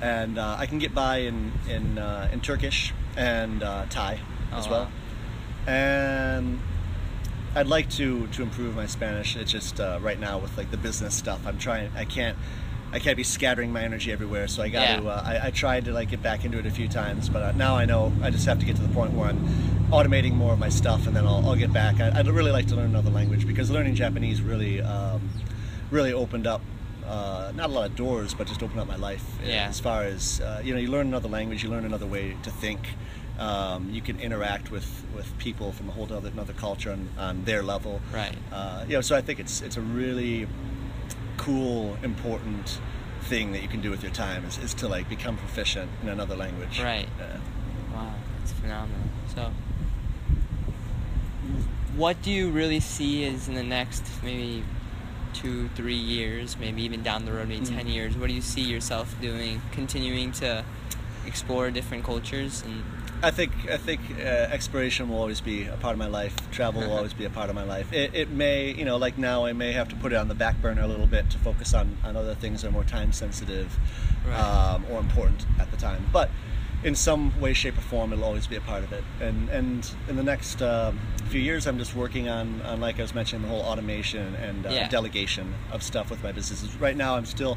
and 0.03 0.39
uh, 0.39 0.57
I 0.59 0.65
can 0.67 0.79
get 0.79 0.95
by 0.95 1.19
in 1.19 1.53
in, 1.69 1.99
uh, 1.99 2.29
in 2.33 2.41
Turkish 2.41 2.93
and 3.17 3.63
uh, 3.63 3.85
Thai 3.91 4.19
as 4.53 4.67
Oh, 4.67 4.71
well. 4.71 4.85
wow. 4.87 4.91
And 5.67 6.61
I'd 7.55 7.67
like 7.67 7.91
to 7.91 8.27
to 8.29 8.43
improve 8.43 8.75
my 8.77 8.87
Spanish. 8.87 9.37
It's 9.37 9.51
just 9.53 9.81
uh, 9.81 9.99
right 10.01 10.19
now 10.19 10.39
with 10.39 10.57
like 10.57 10.71
the 10.71 10.77
business 10.77 11.15
stuff, 11.15 11.47
I'm 11.47 11.59
trying. 11.59 11.91
I 11.97 12.05
can't. 12.05 12.37
I 12.93 12.99
can't 12.99 13.17
be 13.17 13.23
scattering 13.23 13.73
my 13.73 13.83
energy 13.85 14.11
everywhere, 14.11 14.49
so 14.49 14.63
I 14.65 14.69
got 14.69 14.97
to. 14.97 15.03
Yeah. 15.05 15.11
Uh, 15.11 15.23
I, 15.25 15.47
I 15.49 15.51
tried 15.53 15.85
to 15.85 15.93
like 15.93 16.09
get 16.11 16.23
back 16.23 16.45
into 16.45 16.59
it 16.59 16.67
a 16.67 16.71
few 16.71 16.89
times, 16.89 17.29
but 17.29 17.43
uh, 17.43 17.53
now 17.53 17.77
I 17.77 17.85
know 17.85 18.13
I 18.23 18.31
just 18.31 18.47
have 18.47 18.59
to 18.61 18.67
get 18.67 18.75
to 18.77 18.83
the 18.83 18.89
point 18.95 19.13
where 19.13 19.29
I'm 19.29 19.39
automating 19.93 20.33
more 20.35 20.53
of 20.53 20.59
my 20.59 20.69
stuff, 20.71 21.07
and 21.07 21.15
then 21.15 21.25
I'll, 21.27 21.45
I'll 21.47 21.57
get 21.57 21.73
back. 21.73 22.01
I, 22.01 22.19
I'd 22.19 22.27
really 22.27 22.51
like 22.53 22.67
to 22.69 22.75
learn 22.77 22.87
another 22.91 23.11
language 23.11 23.47
because 23.47 23.71
learning 23.71 23.95
Japanese 23.97 24.41
really, 24.43 24.81
um, 24.81 25.21
really 25.91 26.13
opened 26.13 26.47
up 26.47 26.63
uh, 27.07 27.51
not 27.57 27.71
a 27.71 27.73
lot 27.73 27.87
of 27.91 27.97
doors, 27.97 28.35
but 28.35 28.47
just 28.47 28.63
opened 28.63 28.79
up 28.79 28.87
my 28.87 28.97
life. 28.97 29.25
Yeah. 29.45 29.67
As 29.69 29.81
far 29.81 30.05
as 30.05 30.41
uh, 30.41 30.61
you 30.63 30.73
know, 30.73 30.79
you 30.79 30.89
learn 30.89 31.09
another 31.09 31.29
language, 31.29 31.63
you 31.65 31.69
learn 31.69 31.85
another 31.85 32.07
way 32.07 32.37
to 32.43 32.51
think. 32.51 32.81
Um, 33.39 33.91
you 33.91 34.03
can 34.03 34.21
interact 34.21 34.71
with, 34.71 35.05
with 35.15 35.37
people 35.39 35.73
from 35.73 35.89
a 35.89 35.93
whole 35.93 36.13
other 36.13 36.29
another 36.29 36.53
culture 36.53 36.93
on, 36.93 37.09
on 37.19 37.45
their 37.45 37.63
level. 37.63 38.01
Right. 38.13 38.37
Uh, 38.53 38.85
you 38.87 38.95
know, 38.95 39.01
so 39.01 39.17
I 39.17 39.23
think 39.23 39.41
it's 39.41 39.61
it's 39.63 39.77
a 39.77 39.81
really 39.81 40.47
cool, 41.37 41.97
important 42.03 42.79
thing 43.23 43.53
that 43.53 43.63
you 43.63 43.69
can 43.69 43.81
do 43.81 43.91
with 43.91 44.03
your 44.03 44.13
time 44.13 44.45
is, 44.45 44.59
is 44.59 44.75
to 44.75 44.89
like 44.89 45.09
become 45.09 45.37
proficient 45.37 45.91
in 46.03 46.09
another 46.11 46.37
language. 46.37 46.81
Right. 46.81 47.09
Uh, 47.21 47.39
Wow, 47.93 48.15
that's 48.39 48.53
phenomenal. 48.53 49.01
So, 49.35 49.51
what 51.97 52.23
do 52.23 52.31
you 52.31 52.51
really 52.51 52.81
see 52.81 53.25
as 53.25 53.49
in 53.49 53.55
the 53.55 53.63
next 53.63 54.05
maybe 54.23 54.65
two, 55.35 55.69
three 55.75 55.95
years, 55.95 56.57
maybe 56.59 56.83
even 56.83 57.03
down 57.03 57.25
the 57.25 57.33
road, 57.33 57.49
maybe 57.49 57.67
Mhm. 57.67 57.77
10 57.77 57.87
years? 57.89 58.17
What 58.17 58.29
do 58.29 58.35
you 58.35 58.41
see 58.43 58.63
yourself 58.63 59.15
doing? 59.21 59.63
Continuing 59.73 60.33
to 60.33 60.65
explore 61.27 61.71
different 61.71 62.05
cultures 62.05 62.63
and 62.67 62.83
I 63.23 63.31
think 63.31 63.53
I 63.71 63.77
think 63.77 64.01
uh, 64.19 64.23
exploration 64.51 65.11
will 65.11 65.19
always 65.19 65.43
be 65.43 65.67
a 65.67 65.77
part 65.77 65.93
of 65.93 65.99
my 65.99 66.07
life. 66.07 66.35
Travel 66.53 66.81
will 66.81 66.97
always 66.97 67.13
be 67.13 67.27
a 67.27 67.31
part 67.31 67.51
of 67.51 67.55
my 67.55 67.65
life. 67.65 67.93
It, 67.93 68.15
it 68.15 68.31
may, 68.31 68.73
you 68.73 68.87
know, 68.87 68.97
like 68.97 69.19
now 69.19 69.45
I 69.45 69.53
may 69.53 69.73
have 69.73 69.91
to 69.91 69.97
put 69.97 70.13
it 70.15 70.17
on 70.17 70.29
the 70.29 70.35
back 70.35 70.63
burner 70.63 70.81
a 70.81 70.87
little 70.87 71.07
bit 71.07 71.29
to 71.29 71.39
focus 71.39 71.75
on, 71.75 71.99
on 72.03 72.17
other 72.17 72.35
things 72.35 72.63
that 72.63 72.69
are 72.69 72.71
more 72.71 72.85
time 72.85 73.13
sensitive 73.13 73.79
Right. 74.27 74.39
um, 74.41 74.87
or 74.91 75.01
important 75.01 75.45
at 75.59 75.71
the 75.71 75.77
time. 75.77 76.07
But 76.11 76.31
in 76.83 76.95
some 76.95 77.39
way, 77.41 77.53
shape, 77.53 77.77
or 77.77 77.83
form, 77.83 78.13
it'll 78.13 78.25
always 78.25 78.47
be 78.47 78.57
a 78.57 78.61
part 78.63 78.83
of 78.85 78.93
it. 78.93 79.05
And 79.21 79.49
and 79.51 79.91
in 80.09 80.17
the 80.17 80.23
next 80.23 80.63
um 80.63 80.99
few 81.29 81.41
years, 81.41 81.67
I'm 81.67 81.79
just 81.79 81.95
working 81.95 82.29
on, 82.29 82.61
on 82.63 82.81
like 82.81 82.99
I 82.99 83.03
was 83.03 83.15
mentioning, 83.15 83.43
the 83.43 83.49
whole 83.49 83.63
automation 83.63 84.35
and 84.37 84.67
uh, 84.67 84.71
Yeah. 84.71 84.89
delegation 84.89 85.55
of 85.73 85.83
stuff 85.83 86.11
with 86.11 86.23
my 86.25 86.33
businesses. 86.33 86.75
Right 86.77 86.97
now, 86.97 87.15
I'm 87.17 87.27
still, 87.27 87.57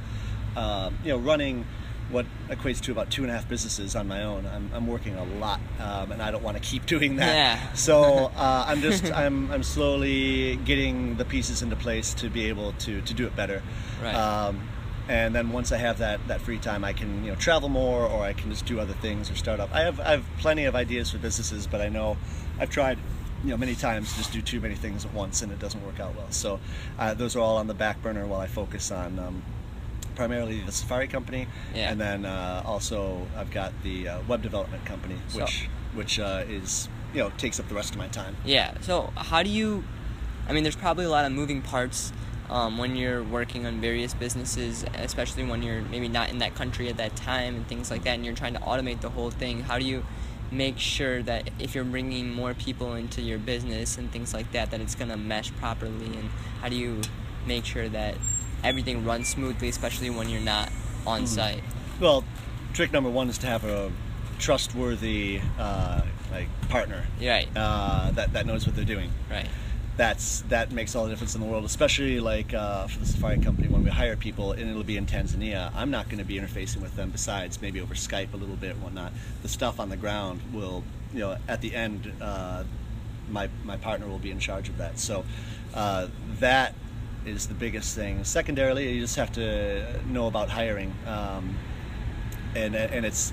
um, 0.56 0.98
you 1.04 1.10
know, 1.12 1.18
running 1.18 1.66
what 2.12 2.26
equates 2.50 2.80
to 2.82 2.92
about 2.92 3.10
two 3.10 3.24
and 3.24 3.32
a 3.32 3.34
half 3.34 3.48
businesses 3.50 3.96
on 3.96 4.08
my 4.08 4.24
own. 4.24 4.46
I'm, 4.46 4.70
I'm 4.74 4.86
working 4.88 5.16
a 5.16 5.24
lot, 5.24 5.60
um, 5.80 6.12
and 6.12 6.22
I 6.22 6.30
don't 6.30 6.44
want 6.44 6.56
to 6.58 6.62
keep 6.62 6.86
doing 6.96 7.16
that. 7.16 7.34
Yeah. 7.34 7.74
So 7.74 8.32
uh, 8.36 8.66
I'm 8.68 8.82
just 8.82 9.12
I'm, 9.12 9.50
I'm 9.52 9.64
slowly 9.64 10.58
getting 10.58 11.16
the 11.16 11.26
pieces 11.26 11.62
into 11.64 11.76
place 11.78 12.14
to 12.16 12.30
be 12.30 12.50
able 12.50 12.74
to, 12.74 13.02
to 13.02 13.14
do 13.14 13.26
it 13.26 13.36
better. 13.36 13.64
Right. 14.04 14.14
Um, 14.14 14.62
and 15.10 15.36
then 15.36 15.52
once 15.52 15.72
I 15.72 15.78
have 15.78 15.98
that, 16.00 16.20
that 16.28 16.42
free 16.42 16.58
time, 16.60 16.84
I 16.84 16.94
can 16.94 17.24
you 17.24 17.32
know 17.32 17.36
travel 17.38 17.70
more, 17.70 18.06
or 18.06 18.24
I 18.24 18.34
can 18.34 18.50
just 18.50 18.66
do 18.66 18.80
other 18.80 18.94
things 18.94 19.30
or 19.30 19.36
start 19.36 19.60
up. 19.60 19.70
I 19.74 19.82
have 19.82 20.00
I 20.00 20.12
have 20.12 20.26
plenty 20.40 20.66
of 20.66 20.76
ideas 20.76 21.12
for 21.12 21.18
businesses, 21.18 21.68
but 21.68 21.82
I 21.82 21.90
know 21.90 22.18
I've 22.60 22.70
tried 22.70 22.98
you 23.44 23.50
know 23.50 23.58
many 23.58 23.76
times 23.76 24.12
to 24.12 24.18
just 24.18 24.32
do 24.32 24.42
too 24.42 24.60
many 24.62 24.76
things 24.76 25.06
at 25.06 25.14
once, 25.14 25.42
and 25.42 25.52
it 25.52 25.60
doesn't 25.60 25.84
work 25.86 26.00
out 26.00 26.16
well. 26.16 26.32
So 26.32 26.60
uh, 27.00 27.14
those 27.14 27.36
are 27.36 27.40
all 27.40 27.58
on 27.58 27.68
the 27.68 27.74
back 27.74 28.02
burner 28.02 28.26
while 28.26 28.40
I 28.42 28.48
focus 28.48 28.92
on. 28.92 29.20
Um, 29.20 29.44
primarily 30.16 30.60
the 30.62 30.72
Safari 30.72 31.08
company, 31.08 31.48
Yeah. 31.74 31.90
and 31.92 32.00
then 32.00 32.24
uh, 32.24 32.62
also 32.66 33.26
I've 33.36 33.50
got 33.50 33.74
the 33.82 34.08
uh, 34.08 34.20
web 34.28 34.44
development 34.44 34.86
company, 34.86 35.16
So- 35.30 35.40
which 35.42 35.70
which 35.96 36.20
uh, 36.20 36.44
is 36.48 36.88
you 37.16 37.20
know 37.22 37.32
takes 37.38 37.60
up 37.60 37.68
the 37.68 37.74
rest 37.76 37.92
of 37.94 37.98
my 37.98 38.08
time. 38.10 38.36
Yeah. 38.46 38.76
So 38.82 39.12
how 39.16 39.42
do 39.42 39.50
you? 39.50 39.84
I 40.48 40.54
mean, 40.54 40.62
there's 40.64 40.76
probably 40.76 41.06
a 41.06 41.10
lot 41.10 41.26
of 41.26 41.32
moving 41.32 41.62
parts 41.64 42.14
um, 42.54 42.78
when 42.78 42.96
you're 42.96 43.24
working 43.24 43.66
on 43.66 43.82
various 43.82 44.14
businesses, 44.14 44.86
especially 44.94 45.44
when 45.44 45.64
you're 45.64 45.82
maybe 45.82 46.08
not 46.08 46.30
in 46.30 46.38
that 46.38 46.54
country 46.54 46.88
at 46.88 46.98
that 46.98 47.16
time 47.16 47.56
and 47.56 47.68
things 47.68 47.90
like 47.90 48.04
that, 48.04 48.12
and 48.14 48.24
you're 48.24 48.36
trying 48.36 48.54
to 48.54 48.60
automate 48.60 49.02
the 49.02 49.10
whole 49.10 49.32
thing. 49.32 49.62
How 49.62 49.80
do 49.80 49.86
you 49.86 50.06
make 50.52 50.78
sure 50.78 51.24
that 51.24 51.50
if 51.58 51.74
you're 51.74 51.84
bringing 51.84 52.30
more 52.32 52.54
people 52.54 52.94
into 52.94 53.24
your 53.24 53.40
business 53.40 53.98
and 53.98 54.12
things 54.12 54.36
like 54.36 54.52
that, 54.52 54.70
that 54.70 54.80
it's 54.82 54.94
gonna 54.94 55.18
mesh 55.18 55.52
properly? 55.54 56.06
And 56.06 56.30
how 56.62 56.70
do 56.70 56.76
you 56.76 57.02
make 57.48 57.66
sure 57.66 57.90
that 57.90 58.14
everything 58.64 59.04
runs 59.04 59.30
smoothly, 59.30 59.68
especially 59.70 60.12
when 60.12 60.30
you're 60.30 60.40
not 60.40 60.72
on 61.08 61.26
site? 61.26 61.64
Well, 62.00 62.24
trick 62.74 62.92
number 62.94 63.10
one 63.10 63.30
is 63.30 63.40
to 63.40 63.48
have 63.48 63.64
a 63.64 63.92
trustworthy 64.38 65.42
uh, 65.58 66.02
like 66.32 66.48
partner 66.70 67.04
Right. 67.22 67.48
uh, 67.56 68.12
that 68.12 68.34
that 68.34 68.46
knows 68.46 68.68
what 68.68 68.76
they're 68.76 68.86
doing. 68.86 69.10
Right. 69.30 69.48
That's 69.96 70.42
that 70.50 70.72
makes 70.72 70.96
all 70.96 71.04
the 71.04 71.12
difference 71.12 71.36
in 71.36 71.42
the 71.42 71.48
world, 71.48 71.66
especially 71.66 72.20
like 72.20 72.54
uh, 72.54 72.88
for 72.88 73.00
the 73.00 73.06
Safari 73.06 73.40
company 73.40 73.68
when 73.68 73.84
we 73.84 73.92
hire 73.92 74.16
people 74.16 74.52
and 74.52 74.70
it'll 74.70 74.84
be 74.84 74.98
in 74.98 75.06
Tanzania. 75.06 75.72
I'm 75.76 75.92
not 75.92 76.06
going 76.06 76.18
to 76.18 76.24
be 76.24 76.36
interfacing 76.40 76.82
with 76.82 76.96
them 76.96 77.12
besides 77.12 77.62
maybe 77.62 77.80
over 77.80 77.94
Skype 77.94 78.34
a 78.34 78.38
little 78.38 78.56
bit, 78.56 78.76
whatnot. 78.78 79.14
The 79.44 79.50
stuff 79.50 79.80
on 79.80 79.90
the 79.90 79.98
ground 79.98 80.42
will, 80.52 80.84
you 81.14 81.20
know, 81.20 81.38
at 81.48 81.62
the 81.62 81.76
end, 81.76 82.12
uh, 82.20 82.64
my 83.30 83.50
my 83.64 83.78
partner 83.78 84.08
will 84.08 84.20
be 84.20 84.32
in 84.32 84.40
charge 84.40 84.68
of 84.68 84.78
that. 84.78 84.98
So 84.98 85.26
uh, 85.76 86.08
that 86.40 86.74
is 87.26 87.48
the 87.48 87.54
biggest 87.54 87.96
thing. 87.96 88.24
Secondarily, 88.24 88.92
you 88.94 89.02
just 89.02 89.16
have 89.16 89.32
to 89.34 90.02
know 90.08 90.28
about 90.28 90.50
hiring, 90.50 90.94
um, 91.06 91.56
and 92.56 92.76
and 92.76 93.06
it's 93.06 93.32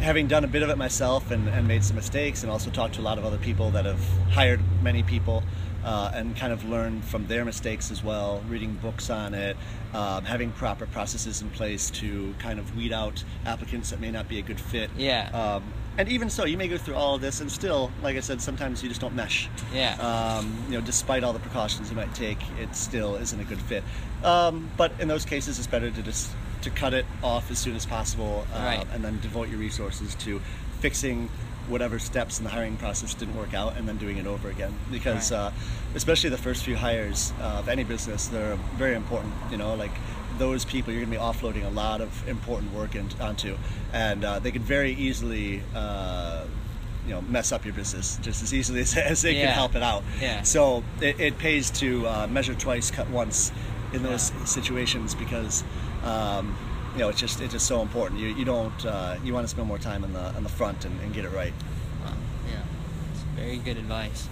having 0.00 0.26
done 0.26 0.44
a 0.44 0.48
bit 0.48 0.62
of 0.62 0.70
it 0.70 0.76
myself 0.78 1.30
and, 1.30 1.48
and 1.48 1.66
made 1.68 1.84
some 1.84 1.96
mistakes 1.96 2.42
and 2.42 2.50
also 2.50 2.70
talked 2.70 2.94
to 2.94 3.00
a 3.00 3.02
lot 3.02 3.18
of 3.18 3.24
other 3.24 3.38
people 3.38 3.70
that 3.70 3.84
have 3.84 4.00
hired 4.30 4.60
many 4.82 5.02
people 5.02 5.42
uh, 5.84 6.10
and 6.14 6.36
kind 6.36 6.52
of 6.52 6.64
learned 6.68 7.04
from 7.04 7.26
their 7.26 7.44
mistakes 7.44 7.90
as 7.90 8.02
well 8.04 8.42
reading 8.48 8.74
books 8.82 9.10
on 9.10 9.34
it 9.34 9.56
um, 9.94 10.24
having 10.24 10.50
proper 10.52 10.86
processes 10.86 11.42
in 11.42 11.50
place 11.50 11.90
to 11.90 12.34
kind 12.38 12.58
of 12.58 12.76
weed 12.76 12.92
out 12.92 13.22
applicants 13.46 13.90
that 13.90 14.00
may 14.00 14.10
not 14.10 14.28
be 14.28 14.38
a 14.38 14.42
good 14.42 14.60
fit 14.60 14.90
Yeah. 14.96 15.28
um, 15.32 15.64
and 15.98 16.08
even 16.08 16.30
so 16.30 16.44
you 16.46 16.56
may 16.56 16.68
go 16.68 16.78
through 16.78 16.94
all 16.94 17.16
of 17.16 17.20
this 17.20 17.40
and 17.40 17.50
still 17.52 17.90
like 18.02 18.16
i 18.16 18.20
said 18.20 18.40
sometimes 18.40 18.82
you 18.82 18.88
just 18.88 19.00
don't 19.00 19.14
mesh 19.14 19.48
Yeah. 19.74 19.94
um, 20.00 20.56
you 20.68 20.78
know, 20.78 20.80
despite 20.84 21.22
all 21.24 21.32
the 21.32 21.38
precautions 21.40 21.90
you 21.90 21.96
might 21.96 22.14
take, 22.14 22.38
it 22.60 22.74
still 22.76 23.16
isn't 23.16 23.38
a 23.40 23.44
good 23.44 23.60
fit. 23.60 23.82
Um, 24.24 24.70
but 24.76 24.92
in 25.00 25.08
those 25.08 25.24
cases, 25.24 25.58
it's 25.58 25.66
better 25.66 25.90
to 25.90 26.02
just 26.02 26.30
to 26.62 26.70
cut 26.70 26.94
it 26.94 27.04
off 27.22 27.50
as 27.50 27.58
soon 27.58 27.76
as 27.76 27.84
possible, 27.86 28.46
uh, 28.54 28.58
Right. 28.58 28.86
and 28.92 29.04
then 29.04 29.18
devote 29.20 29.48
your 29.48 29.58
resources 29.58 30.14
to 30.16 30.40
fixing 30.80 31.28
whatever 31.68 31.98
steps 31.98 32.38
in 32.38 32.44
the 32.44 32.50
hiring 32.50 32.76
process 32.76 33.14
didn't 33.14 33.36
work 33.36 33.54
out, 33.54 33.76
and 33.76 33.88
then 33.88 33.96
doing 33.96 34.18
it 34.18 34.26
over 34.26 34.48
again. 34.50 34.74
Because 34.90 35.30
Right. 35.30 35.38
uh, 35.38 35.50
especially 35.94 36.30
the 36.30 36.38
first 36.38 36.64
few 36.64 36.76
hires 36.76 37.32
uh, 37.40 37.44
of 37.60 37.68
any 37.68 37.84
business, 37.84 38.26
they're 38.26 38.56
very 38.76 38.94
important. 38.96 39.32
You 39.50 39.58
know, 39.58 39.74
like 39.74 39.92
those 40.38 40.64
people 40.64 40.92
you're 40.92 41.02
going 41.04 41.12
to 41.12 41.18
be 41.18 41.22
offloading 41.22 41.64
a 41.64 41.70
lot 41.70 42.00
of 42.00 42.26
important 42.28 42.72
work 42.74 42.94
in, 42.96 43.08
onto, 43.20 43.56
and 43.92 44.24
uh, 44.24 44.38
they 44.40 44.50
could 44.50 44.62
very 44.62 44.92
easily. 44.92 45.62
Uh, 45.74 46.44
you 47.04 47.12
know, 47.12 47.20
mess 47.22 47.50
up 47.50 47.64
your 47.64 47.74
business 47.74 48.16
just 48.22 48.44
as 48.44 48.54
easily 48.54 48.80
as, 48.82 48.96
as 48.96 49.22
they 49.22 49.32
Yeah. 49.34 49.46
can 49.46 49.54
help 49.54 49.74
it 49.74 49.82
out. 49.82 50.04
Yeah. 50.20 50.42
So 50.42 50.84
it, 51.00 51.18
it 51.18 51.36
pays 51.36 51.68
to 51.80 52.06
uh, 52.06 52.26
measure 52.28 52.54
twice, 52.54 52.92
cut 52.92 53.10
once 53.10 53.50
in 53.92 54.04
those 54.04 54.30
Yeah. 54.30 54.44
situations 54.44 55.12
because 55.16 55.64
um, 56.04 56.56
you 56.94 56.98
know 57.00 57.08
it's 57.08 57.20
just 57.20 57.40
it's 57.40 57.52
just 57.52 57.66
so 57.66 57.80
important. 57.82 58.20
You, 58.20 58.28
you 58.28 58.44
don't 58.44 58.84
uh, 58.86 59.16
you 59.24 59.32
want 59.34 59.44
to 59.44 59.48
spend 59.48 59.66
more 59.68 59.78
time 59.78 60.04
on 60.04 60.12
the 60.12 60.20
on 60.36 60.42
the 60.42 60.48
front 60.50 60.84
and, 60.84 61.00
and 61.00 61.12
get 61.14 61.24
it 61.24 61.30
right. 61.32 61.52
Wow, 62.04 62.12
yeah, 62.50 62.62
it's 63.12 63.22
very 63.36 63.56
good 63.58 63.76
advice. 63.78 64.28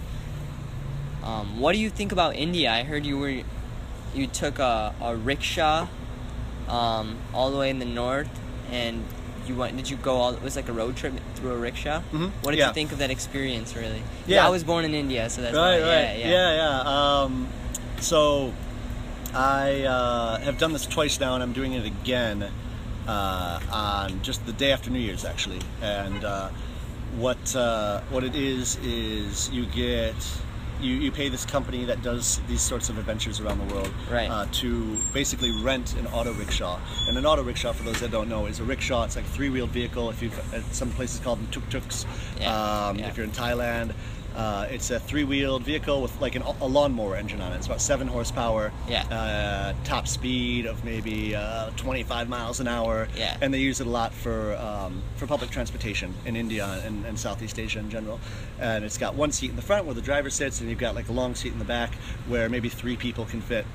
Um, 1.23 1.59
what 1.59 1.73
do 1.73 1.79
you 1.79 1.89
think 1.89 2.11
about 2.11 2.35
India? 2.35 2.71
I 2.71 2.81
heard 2.83 3.05
you 3.05 3.17
were, 3.17 3.41
you 4.15 4.25
took 4.27 4.57
a, 4.57 4.93
a 4.99 5.15
rickshaw, 5.15 5.87
um, 6.67 7.17
all 7.33 7.51
the 7.51 7.57
way 7.57 7.69
in 7.69 7.77
the 7.79 7.85
north, 7.85 8.27
and 8.71 9.03
you 9.47 9.55
went. 9.55 9.77
Did 9.77 9.89
you 9.89 9.97
go 9.97 10.15
all? 10.15 10.33
It 10.33 10.41
was 10.41 10.55
like 10.55 10.67
a 10.67 10.73
road 10.73 10.95
trip 10.95 11.13
through 11.35 11.51
a 11.51 11.57
rickshaw. 11.57 12.01
Mhm, 12.11 12.31
What 12.41 12.51
did 12.51 12.59
yeah. 12.59 12.67
you 12.69 12.73
think 12.73 12.91
of 12.91 12.97
that 12.99 13.11
experience? 13.11 13.75
Really? 13.75 14.01
Yeah. 14.25 14.45
I 14.45 14.49
was 14.49 14.63
born 14.63 14.83
in 14.85 14.93
India, 14.95 15.29
so 15.29 15.41
that's 15.41 15.55
right, 15.55 15.79
why. 15.79 15.87
right, 15.87 16.17
Yeah, 16.19 16.27
yeah. 16.27 16.29
yeah, 16.29 16.83
yeah. 16.83 17.21
Um, 17.23 17.47
so 17.99 18.51
I 19.33 19.83
uh, 19.83 20.39
have 20.39 20.57
done 20.57 20.73
this 20.73 20.85
twice 20.85 21.19
now, 21.19 21.33
and 21.35 21.43
I'm 21.43 21.53
doing 21.53 21.73
it 21.73 21.85
again 21.85 22.49
uh, 23.07 23.59
on 23.71 24.21
just 24.21 24.45
the 24.45 24.53
day 24.53 24.71
after 24.71 24.89
New 24.89 24.99
Year's, 24.99 25.25
actually. 25.25 25.59
And 25.81 26.23
uh, 26.23 26.49
what 27.17 27.55
uh, 27.55 28.01
what 28.09 28.23
it 28.23 28.35
is 28.35 28.77
is 28.83 29.49
you 29.49 29.65
get 29.67 30.15
you, 30.81 30.95
you 30.95 31.11
pay 31.11 31.29
this 31.29 31.45
company 31.45 31.85
that 31.85 32.01
does 32.01 32.41
these 32.47 32.61
sorts 32.61 32.89
of 32.89 32.97
adventures 32.97 33.39
around 33.39 33.59
the 33.67 33.73
world 33.75 33.93
Right. 34.09 34.27
uh, 34.29 34.47
to 34.53 34.97
basically 35.13 35.51
rent 35.61 35.93
an 35.95 36.07
auto 36.07 36.33
rickshaw. 36.33 36.79
And 37.07 37.15
an 37.17 37.25
auto 37.25 37.43
rickshaw, 37.43 37.71
for 37.73 37.83
those 37.83 37.99
that 37.99 38.09
don't 38.09 38.27
know, 38.27 38.47
is 38.47 38.59
a 38.59 38.63
rickshaw. 38.63 39.03
It's 39.03 39.15
like 39.15 39.25
a 39.25 39.27
three-wheeled 39.29 39.69
vehicle. 39.69 40.09
If 40.09 40.23
you've 40.23 40.53
uh, 40.53 40.61
some 40.71 40.89
places 40.91 41.19
call 41.19 41.35
them 41.35 41.47
tuk-tuks. 41.51 42.05
Yeah, 42.39 42.87
Um, 42.87 42.97
yeah. 42.97 43.07
If 43.09 43.17
you're 43.17 43.25
in 43.27 43.31
Thailand, 43.31 43.93
uh, 44.35 44.67
it's 44.69 44.89
a 44.91 44.99
three-wheeled 44.99 45.63
vehicle 45.63 46.01
with 46.01 46.19
like 46.21 46.35
an, 46.35 46.41
a 46.41 46.67
lawnmower 46.67 47.15
engine 47.15 47.41
on 47.41 47.51
it. 47.51 47.57
It's 47.57 47.65
about 47.65 47.81
seven 47.81 48.07
horsepower. 48.07 48.71
Yeah. 48.87 49.03
Uh, 49.03 49.73
top 49.83 50.07
speed 50.07 50.65
of 50.65 50.83
maybe 50.85 51.35
uh, 51.35 51.71
25 51.71 52.29
miles 52.29 52.59
an 52.59 52.67
hour. 52.67 53.07
Yeah. 53.15 53.37
And 53.41 53.53
they 53.53 53.59
use 53.59 53.81
it 53.81 53.87
a 53.87 53.89
lot 53.89 54.13
for 54.13 54.55
um, 54.55 55.01
for 55.15 55.27
public 55.27 55.49
transportation 55.49 56.13
in 56.25 56.35
India 56.35 56.81
and, 56.85 57.05
and 57.05 57.19
Southeast 57.19 57.59
Asia 57.59 57.79
in 57.79 57.89
general. 57.89 58.19
And 58.59 58.85
it's 58.85 58.97
got 58.97 59.15
one 59.15 59.31
seat 59.31 59.49
in 59.49 59.55
the 59.55 59.61
front 59.61 59.85
where 59.85 59.95
the 59.95 60.01
driver 60.01 60.29
sits, 60.29 60.61
and 60.61 60.69
you've 60.69 60.79
got 60.79 60.95
like 60.95 61.09
a 61.09 61.13
long 61.13 61.35
seat 61.35 61.53
in 61.53 61.59
the 61.59 61.65
back 61.65 61.93
where 62.27 62.49
maybe 62.49 62.69
three 62.69 62.95
people 62.95 63.25
can 63.25 63.41
fit 63.41 63.65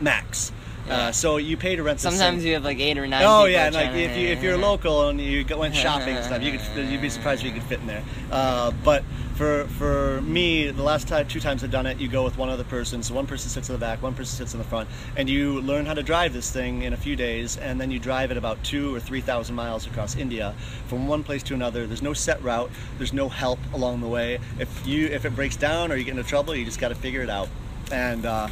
max. 0.00 0.52
Yeah. 0.86 0.96
Uh, 0.96 1.12
so 1.12 1.36
you 1.36 1.56
pay 1.56 1.76
to 1.76 1.82
rent. 1.82 1.98
this 1.98 2.02
Sometimes 2.02 2.44
you 2.44 2.54
have 2.54 2.64
like 2.64 2.80
eight 2.80 2.98
or 2.98 3.06
nine. 3.06 3.22
Oh 3.24 3.44
yeah, 3.44 3.66
and 3.66 3.74
like 3.74 3.90
if 3.92 4.16
you 4.16 4.28
if 4.28 4.42
you're 4.42 4.56
local 4.56 5.08
and 5.08 5.20
you 5.20 5.44
go 5.44 5.58
went 5.58 5.74
shopping 5.84 6.16
and 6.16 6.24
stuff, 6.24 6.42
you 6.42 6.58
could 6.58 6.88
you'd 6.88 7.00
be 7.00 7.08
surprised 7.08 7.42
if 7.42 7.46
you 7.46 7.52
could 7.52 7.68
fit 7.68 7.80
in 7.80 7.86
there. 7.86 8.02
Uh, 8.30 8.72
but 8.84 9.04
for 9.34 9.64
for 9.64 10.20
me, 10.22 10.70
the 10.70 10.82
last 10.82 11.08
time 11.08 11.26
two 11.26 11.40
times 11.40 11.62
I've 11.64 11.70
done 11.70 11.86
it, 11.86 11.98
you 11.98 12.08
go 12.08 12.24
with 12.24 12.36
one 12.36 12.48
other 12.48 12.64
person. 12.64 13.02
So 13.02 13.14
one 13.14 13.26
person 13.26 13.48
sits 13.48 13.68
in 13.68 13.72
the 13.74 13.78
back, 13.78 14.02
one 14.02 14.14
person 14.14 14.36
sits 14.36 14.54
in 14.54 14.58
the 14.58 14.64
front, 14.64 14.88
and 15.16 15.28
you 15.28 15.60
learn 15.60 15.86
how 15.86 15.94
to 15.94 16.02
drive 16.02 16.32
this 16.32 16.50
thing 16.50 16.82
in 16.82 16.92
a 16.92 16.96
few 16.96 17.16
days, 17.16 17.56
and 17.56 17.80
then 17.80 17.90
you 17.90 17.98
drive 17.98 18.30
it 18.30 18.36
about 18.36 18.62
two 18.64 18.94
or 18.94 19.00
three 19.00 19.20
thousand 19.20 19.54
miles 19.54 19.86
across 19.86 20.16
India 20.16 20.54
from 20.88 21.06
one 21.06 21.22
place 21.22 21.42
to 21.44 21.54
another. 21.54 21.86
There's 21.86 22.02
no 22.02 22.12
set 22.12 22.42
route. 22.42 22.70
There's 22.98 23.12
no 23.12 23.28
help 23.28 23.58
along 23.72 24.00
the 24.00 24.08
way. 24.08 24.38
If 24.58 24.86
you 24.86 25.06
if 25.06 25.24
it 25.24 25.34
breaks 25.34 25.56
down 25.56 25.92
or 25.92 25.96
you 25.96 26.04
get 26.04 26.16
into 26.16 26.28
trouble, 26.28 26.54
you 26.54 26.64
just 26.64 26.80
got 26.80 26.88
to 26.88 26.94
figure 26.94 27.22
it 27.22 27.30
out. 27.30 27.48
And 27.90 28.24
uh, 28.24 28.48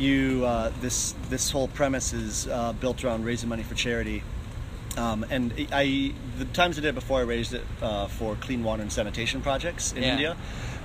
you 0.00 0.44
uh, 0.46 0.72
this 0.80 1.14
this 1.28 1.50
whole 1.50 1.68
premise 1.68 2.12
is 2.12 2.48
uh, 2.48 2.72
built 2.74 3.04
around 3.04 3.24
raising 3.24 3.48
money 3.48 3.62
for 3.62 3.74
charity. 3.74 4.22
Um, 4.96 5.24
and 5.30 5.52
I, 5.72 6.12
the 6.38 6.46
times 6.46 6.76
I 6.76 6.80
did 6.82 6.88
it 6.88 6.94
before, 6.96 7.20
I 7.20 7.22
raised 7.22 7.54
it 7.54 7.62
uh, 7.80 8.08
for 8.08 8.34
clean 8.36 8.64
water 8.64 8.82
and 8.82 8.92
sanitation 8.92 9.40
projects 9.40 9.92
in 9.92 10.02
Yeah. 10.02 10.10
India. 10.12 10.36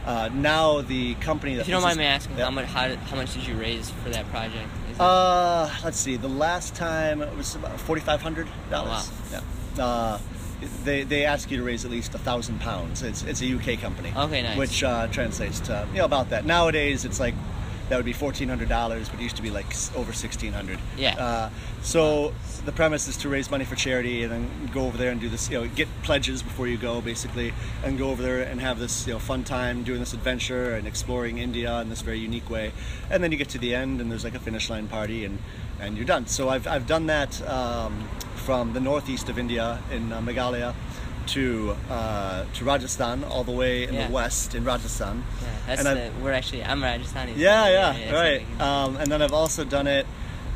Uh, 0.06 0.30
now 0.32 0.82
the 0.82 1.16
company 1.16 1.56
that 1.56 1.62
If 1.62 1.68
you 1.68 1.74
don't 1.74 1.82
mind 1.82 1.98
me 1.98 2.06
asking, 2.06 2.38
Yeah. 2.38 2.46
how 2.46 2.52
much 2.52 2.66
how, 2.68 2.88
did, 2.88 3.00
how 3.00 3.16
much 3.16 3.34
did 3.34 3.48
you 3.48 3.56
raise 3.56 3.90
for 3.90 4.10
that 4.12 4.30
project? 4.30 4.70
Is 4.92 4.98
it- 4.98 5.02
Uh, 5.02 5.68
let's 5.84 5.98
see. 6.00 6.18
The 6.18 6.28
last 6.30 6.76
time 6.76 7.24
it 7.24 7.36
was 7.36 7.56
about 7.56 7.80
forty 7.82 8.02
five 8.02 8.22
hundred 8.22 8.48
dollars. 8.70 9.10
Oh, 9.34 9.42
Yeah. 9.78 9.84
Uh, 9.84 10.20
they 10.84 11.04
they 11.04 11.26
ask 11.26 11.50
you 11.52 11.58
to 11.58 11.64
raise 11.64 11.84
at 11.86 11.92
least 11.92 12.14
a 12.14 12.20
thousand 12.20 12.60
pounds. 12.62 13.02
It's 13.02 13.24
it's 13.24 13.42
a 13.42 13.46
UK 13.58 13.82
company. 13.82 14.14
Okay, 14.16 14.44
nice. 14.44 14.58
Which 14.58 14.84
uh, 14.84 15.08
translates 15.08 15.60
to 15.62 15.88
you 15.92 15.98
know 16.00 16.06
about 16.06 16.30
that. 16.30 16.46
Nowadays 16.46 17.06
it's 17.06 17.20
like 17.20 17.34
that 17.90 17.98
would 17.98 18.06
be 18.06 18.14
fourteen 18.14 18.50
hundred 18.50 18.70
dollars, 18.70 19.10
but 19.10 19.20
it 19.20 19.24
used 19.24 19.36
to 19.36 19.42
be 19.42 19.52
like 19.52 19.68
over 19.96 20.14
sixteen 20.14 20.54
hundred. 20.54 20.80
Yeah. 20.98 21.16
Uh, 21.18 21.50
so 21.82 22.34
the 22.66 22.72
premise 22.72 23.08
is 23.08 23.18
to 23.18 23.30
raise 23.30 23.52
money 23.52 23.64
for 23.64 23.76
charity 23.76 24.24
and 24.24 24.32
then 24.32 24.70
go 24.74 24.88
over 24.88 24.98
there 24.98 25.12
and 25.12 25.22
do 25.22 25.30
this. 25.30 25.50
You 25.50 25.62
know, 25.62 25.68
get 25.68 25.88
pledges 26.04 26.42
before 26.42 26.68
you 26.68 26.78
go, 26.78 27.02
basically, 27.02 27.54
and 27.84 27.98
go 27.98 28.10
over 28.10 28.22
there 28.22 28.42
and 28.42 28.60
have 28.62 28.80
this 28.80 29.06
you 29.06 29.14
know 29.14 29.20
fun 29.20 29.44
time 29.44 29.84
doing 29.84 30.00
this 30.00 30.14
adventure 30.14 30.74
and 30.76 30.88
exploring 30.88 31.38
India 31.38 31.80
in 31.82 31.90
this 31.90 32.02
very 32.02 32.20
unique 32.20 32.50
way. 32.50 32.72
And 33.10 33.24
then 33.24 33.32
you 33.32 33.38
get 33.38 33.50
to 33.50 33.60
the 33.60 33.76
end 33.76 34.02
and 34.02 34.12
there's 34.12 34.24
like 34.24 34.36
a 34.36 34.40
finish 34.40 34.70
line 34.70 34.88
party 34.88 35.26
and 35.26 35.40
and 35.80 35.98
you're 35.98 36.06
done. 36.06 36.28
So 36.28 36.50
I've 36.50 36.68
I've 36.68 36.88
done 36.88 37.08
that 37.08 37.42
um, 37.48 38.08
from 38.36 38.74
the 38.74 38.80
northeast 38.80 39.30
of 39.30 39.38
India 39.38 39.80
in 39.92 40.12
uh, 40.12 40.22
Meghalaya. 40.22 40.74
To 41.30 41.76
uh, 41.90 42.46
to 42.54 42.64
Rajasthan, 42.66 43.24
all 43.24 43.44
the 43.44 43.52
way 43.52 43.84
in 43.88 43.94
Yeah. 43.94 44.08
the 44.08 44.14
west 44.14 44.54
in 44.56 44.64
Rajasthan, 44.64 45.24
yeah, 45.42 45.48
that's 45.68 45.84
and 45.86 45.98
the, 46.00 46.24
we're 46.24 46.32
actually 46.34 46.64
I'm 46.64 46.82
Rajasthani. 46.82 47.34
yeah, 47.36 47.68
yeah, 47.68 47.94
it's 47.96 48.12
right. 48.14 48.62
Um, 48.62 48.98
and 48.98 49.12
then 49.12 49.22
I've 49.22 49.34
also 49.34 49.64
done 49.64 49.88
it 49.88 50.06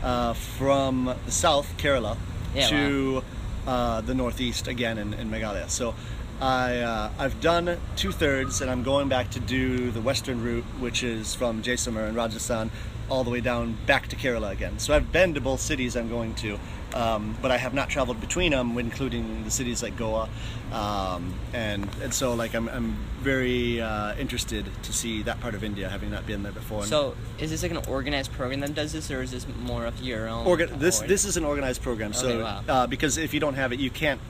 uh, 0.04 0.34
from 0.34 1.14
the 1.26 1.32
south, 1.32 1.68
Kerala, 1.78 2.18
Yeah, 2.56 2.68
to 2.70 3.24
uh, 3.68 4.02
the 4.02 4.14
northeast 4.14 4.68
again 4.68 4.98
in, 5.00 5.14
in 5.16 5.30
Meghalaya. 5.32 5.70
So 5.70 5.96
I 6.40 6.78
uh, 6.80 7.10
I've 7.18 7.42
done 7.42 7.78
two 7.96 8.12
thirds, 8.12 8.62
and 8.62 8.70
I'm 8.70 8.84
going 8.84 9.10
back 9.10 9.32
to 9.32 9.40
do 9.40 9.90
the 9.92 10.02
western 10.02 10.44
route, 10.44 10.66
which 10.80 11.04
is 11.04 11.34
from 11.36 11.62
Jaisalmer 11.64 12.08
in 12.08 12.16
Rajasthan 12.16 12.70
all 13.10 13.24
the 13.24 13.30
way 13.30 13.42
down 13.42 13.78
back 13.86 14.08
to 14.10 14.16
Kerala 14.16 14.52
again. 14.52 14.80
So 14.80 14.94
I've 14.96 15.12
been 15.12 15.34
to 15.34 15.42
both 15.42 15.60
cities 15.60 15.96
I'm 15.96 16.10
going 16.10 16.36
to, 16.36 16.60
um, 16.94 17.36
but 17.42 17.52
I 17.52 17.58
have 17.58 17.74
not 17.74 17.90
traveled 17.90 18.22
between 18.22 18.52
them, 18.52 18.78
including 18.78 19.44
the 19.44 19.52
cities 19.52 19.82
like 19.84 19.98
Goa, 19.98 20.30
um, 20.72 21.34
and 21.54 21.88
and 22.02 22.14
so 22.14 22.34
like 22.34 22.54
I'm 22.56 22.70
I'm 22.70 22.96
very 23.22 23.82
uh, 23.82 24.16
interested 24.16 24.66
to 24.84 24.94
see 24.94 25.24
that 25.24 25.40
part 25.42 25.56
of 25.56 25.64
India, 25.64 25.90
having 25.90 26.10
not 26.12 26.26
been 26.26 26.44
there 26.44 26.52
before. 26.52 26.86
So 26.86 27.16
is 27.40 27.50
this 27.52 27.64
like 27.64 27.72
an 27.72 27.86
organized 27.88 28.32
program 28.34 28.60
that 28.62 28.76
does 28.76 28.94
this, 28.94 29.10
or 29.12 29.22
is 29.22 29.32
this 29.32 29.46
more 29.64 29.86
of 29.86 30.02
your 30.02 30.28
own? 30.28 30.46
Organ- 30.46 30.80
this 30.80 31.00
this 31.02 31.26
is 31.26 31.38
an 31.38 31.46
organized 31.46 31.82
program. 31.82 32.14
So 32.14 32.28
Okay, 32.30 32.42
wow. 32.44 32.64
uh, 32.68 32.88
because 32.88 33.18
if 33.18 33.34
you 33.34 33.40
don't 33.40 33.56
have 33.56 33.74
it, 33.74 33.80
you 33.80 33.90
can't 33.90 34.22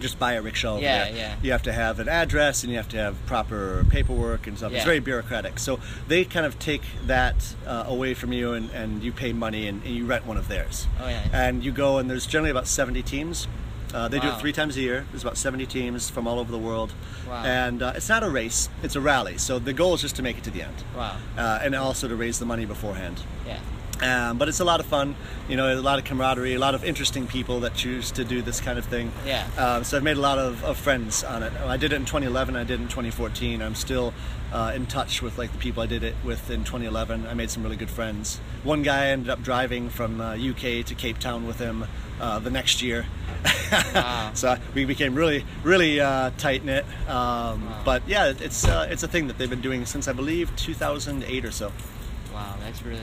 just 0.00 0.18
buy 0.18 0.34
a 0.34 0.42
rickshaw. 0.42 0.78
Yeah, 0.78 1.08
yeah. 1.08 1.36
You 1.42 1.52
have 1.52 1.62
to 1.62 1.72
have 1.72 2.00
an 2.00 2.08
address 2.08 2.62
and 2.62 2.70
you 2.70 2.76
have 2.76 2.88
to 2.90 2.96
have 2.96 3.24
proper 3.26 3.84
paperwork 3.88 4.46
and 4.46 4.56
stuff. 4.56 4.72
Yeah. 4.72 4.78
It's 4.78 4.84
very 4.84 5.00
bureaucratic. 5.00 5.58
So 5.58 5.80
they 6.08 6.24
kind 6.24 6.46
of 6.46 6.58
take 6.58 6.82
that 7.06 7.54
uh, 7.66 7.84
away 7.86 8.14
from 8.14 8.32
you 8.32 8.52
and, 8.52 8.70
and 8.70 9.02
you 9.02 9.12
pay 9.12 9.32
money 9.32 9.66
and, 9.66 9.82
and 9.84 9.94
you 9.94 10.06
rent 10.06 10.26
one 10.26 10.36
of 10.36 10.48
theirs. 10.48 10.86
Oh, 11.00 11.08
yeah. 11.08 11.28
And 11.32 11.64
you 11.64 11.72
go 11.72 11.98
and 11.98 12.10
there's 12.10 12.26
generally 12.26 12.50
about 12.50 12.66
70 12.66 13.02
teams. 13.02 13.48
Uh, 13.94 14.08
they 14.08 14.18
do 14.18 14.28
it 14.28 14.38
three 14.38 14.52
times 14.52 14.76
a 14.76 14.80
year. 14.80 15.06
There's 15.10 15.22
about 15.22 15.38
70 15.38 15.64
teams 15.66 16.10
from 16.10 16.26
all 16.26 16.38
over 16.38 16.50
the 16.50 16.58
world. 16.58 16.92
Wow. 17.26 17.44
And 17.44 17.82
uh, 17.82 17.92
it's 17.94 18.08
not 18.08 18.22
a 18.22 18.28
race, 18.28 18.68
it's 18.82 18.96
a 18.96 19.00
rally. 19.00 19.38
So 19.38 19.58
the 19.58 19.72
goal 19.72 19.94
is 19.94 20.02
just 20.02 20.16
to 20.16 20.22
make 20.22 20.36
it 20.36 20.44
to 20.44 20.50
the 20.50 20.62
end. 20.62 20.84
Wow. 20.94 21.16
Uh, 21.38 21.60
and 21.62 21.74
also 21.74 22.08
to 22.08 22.16
raise 22.16 22.38
the 22.38 22.44
money 22.46 22.66
beforehand. 22.66 23.22
Yeah. 23.46 23.60
Um, 24.02 24.36
but 24.36 24.48
it's 24.48 24.60
a 24.60 24.64
lot 24.64 24.80
of 24.80 24.86
fun, 24.86 25.16
you 25.48 25.56
know, 25.56 25.72
a 25.72 25.80
lot 25.80 25.98
of 25.98 26.04
camaraderie, 26.04 26.54
a 26.54 26.58
lot 26.58 26.74
of 26.74 26.84
interesting 26.84 27.26
people 27.26 27.60
that 27.60 27.74
choose 27.74 28.10
to 28.12 28.24
do 28.24 28.42
this 28.42 28.60
kind 28.60 28.78
of 28.78 28.84
thing. 28.84 29.10
Yeah. 29.24 29.46
Um, 29.56 29.84
so 29.84 29.96
I've 29.96 30.02
made 30.02 30.18
a 30.18 30.20
lot 30.20 30.38
of, 30.38 30.62
of 30.64 30.76
friends 30.76 31.24
on 31.24 31.42
it. 31.42 31.52
I 31.54 31.76
did 31.78 31.92
it 31.92 31.96
in 31.96 32.04
2011. 32.04 32.56
I 32.56 32.64
did 32.64 32.78
it 32.78 32.82
in 32.82 32.88
2014. 32.88 33.62
I'm 33.62 33.74
still 33.74 34.12
uh, 34.52 34.72
in 34.74 34.86
touch 34.86 35.22
with 35.22 35.38
like 35.38 35.50
the 35.52 35.58
people 35.58 35.82
I 35.82 35.86
did 35.86 36.04
it 36.04 36.14
with 36.24 36.50
in 36.50 36.60
2011. 36.64 37.26
I 37.26 37.34
made 37.34 37.50
some 37.50 37.62
really 37.62 37.76
good 37.76 37.90
friends. 37.90 38.38
One 38.64 38.82
guy 38.82 39.04
I 39.04 39.06
ended 39.08 39.30
up 39.30 39.42
driving 39.42 39.88
from 39.88 40.20
uh, 40.20 40.34
UK 40.34 40.84
to 40.86 40.94
Cape 40.94 41.18
Town 41.18 41.46
with 41.46 41.58
him 41.58 41.86
uh, 42.20 42.38
the 42.38 42.50
next 42.50 42.82
year. 42.82 43.06
Wow. 43.94 44.30
so 44.34 44.56
we 44.74 44.84
became 44.84 45.16
really, 45.16 45.44
really 45.64 45.98
uh, 46.00 46.30
tight 46.38 46.64
knit. 46.64 46.84
Um, 47.08 47.66
Wow. 47.66 47.82
But 47.84 48.02
yeah, 48.06 48.32
it's 48.38 48.64
uh, 48.66 48.86
it's 48.88 49.02
a 49.02 49.08
thing 49.08 49.26
that 49.26 49.38
they've 49.38 49.50
been 49.50 49.60
doing 49.60 49.86
since 49.86 50.06
I 50.06 50.12
believe 50.12 50.54
2008 50.56 51.44
or 51.44 51.50
so. 51.50 51.72
Wow, 52.32 52.54
that's 52.60 52.82
really. 52.82 53.00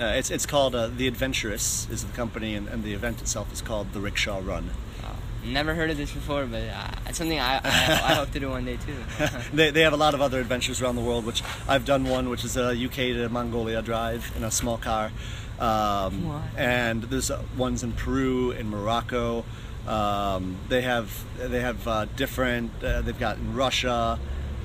Uh, 0.00 0.14
it's 0.16 0.30
it's 0.30 0.46
called 0.46 0.74
uh, 0.74 0.86
the 0.88 1.10
Adventurists 1.10 1.90
is 1.90 2.04
the 2.04 2.12
company, 2.12 2.54
and, 2.54 2.68
and 2.68 2.82
the 2.82 2.94
event 2.94 3.20
itself 3.20 3.52
is 3.52 3.60
called 3.60 3.92
the 3.92 4.00
Rickshaw 4.00 4.40
Run. 4.42 4.70
Wow. 5.02 5.16
Never 5.44 5.74
heard 5.74 5.90
of 5.90 5.98
this 5.98 6.10
before, 6.12 6.46
but 6.46 6.62
uh, 6.62 6.90
it's 7.06 7.18
something 7.18 7.38
I, 7.38 7.56
I 7.56 7.60
I 7.64 8.14
hope 8.14 8.30
to 8.30 8.40
do 8.40 8.48
one 8.48 8.64
day 8.64 8.78
too. 8.78 8.96
they, 9.52 9.70
they 9.70 9.82
have 9.82 9.92
a 9.92 9.98
lot 9.98 10.14
of 10.14 10.22
other 10.22 10.40
adventures 10.40 10.80
around 10.80 10.96
the 10.96 11.02
world, 11.02 11.26
which 11.26 11.42
I've 11.68 11.84
done 11.84 12.04
one, 12.04 12.30
which 12.30 12.44
is 12.44 12.56
a 12.56 12.72
UK 12.72 12.94
to 13.14 13.28
Mongolia 13.28 13.82
drive 13.82 14.32
in 14.36 14.44
a 14.44 14.50
small 14.50 14.78
car, 14.78 15.12
um, 15.58 16.42
and 16.56 17.02
there's 17.04 17.30
uh, 17.30 17.42
ones 17.58 17.82
in 17.82 17.92
Peru, 17.92 18.52
in 18.52 18.70
Morocco. 18.70 19.44
Um, 19.86 20.56
they 20.68 20.80
have 20.80 21.24
they 21.36 21.60
have 21.60 21.86
uh, 21.86 22.06
different. 22.16 22.70
Uh, 22.82 23.02
they've 23.02 23.18
got 23.18 23.36
in 23.36 23.54
Russia. 23.54 24.18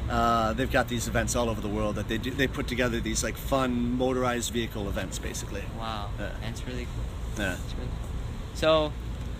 Uh, 0.09 0.53
they've 0.53 0.71
got 0.71 0.87
these 0.87 1.07
events 1.07 1.35
all 1.35 1.49
over 1.49 1.61
the 1.61 1.67
world 1.67 1.95
that 1.95 2.07
they 2.07 2.17
do. 2.17 2.29
They 2.31 2.47
put 2.47 2.67
together 2.67 2.99
these 2.99 3.23
like 3.23 3.37
fun 3.37 3.97
motorized 3.97 4.51
vehicle 4.53 4.87
events, 4.87 5.17
basically. 5.19 5.63
wow, 5.79 6.09
Yeah. 6.19 6.29
that's 6.41 6.65
really 6.67 6.85
cool. 6.85 7.03
Yeah. 7.43 7.51
That's 7.55 7.73
really 7.73 7.87
cool. 7.87 8.09
So, 8.53 8.93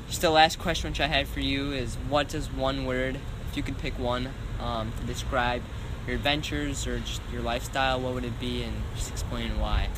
just 0.08 0.21
the 0.21 0.30
last 0.32 0.58
question 0.60 0.89
which 0.91 0.99
I 0.99 1.08
had 1.08 1.28
for 1.28 1.39
you 1.39 1.71
is, 1.71 1.95
what 2.10 2.28
does 2.30 2.51
one 2.51 2.86
word, 2.86 3.19
if 3.49 3.58
you 3.58 3.63
could 3.63 3.78
pick 3.78 3.97
one, 3.99 4.30
um, 4.60 4.91
to 4.99 5.06
describe 5.06 5.62
your 6.08 6.15
adventures 6.15 6.86
or 6.88 6.99
just 6.99 7.21
your 7.32 7.41
lifestyle, 7.41 7.99
what 7.99 8.13
would 8.13 8.25
it 8.25 8.39
be, 8.39 8.63
and 8.63 8.73
just 8.95 9.12
explain 9.12 9.60
why? 9.60 9.89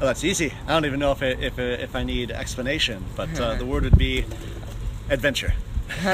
Oh, 0.00 0.06
that's 0.06 0.24
easy. 0.24 0.52
I 0.66 0.72
don't 0.74 0.84
even 0.84 1.00
know 1.00 1.12
if 1.12 1.22
it, 1.22 1.42
if 1.42 1.58
it, 1.58 1.80
if 1.80 1.96
I 1.96 2.04
need 2.04 2.30
explanation, 2.30 3.04
but 3.16 3.38
uh, 3.40 3.54
the 3.58 3.64
word 3.66 3.84
would 3.84 3.96
be 3.98 4.24
adventure. 5.08 5.54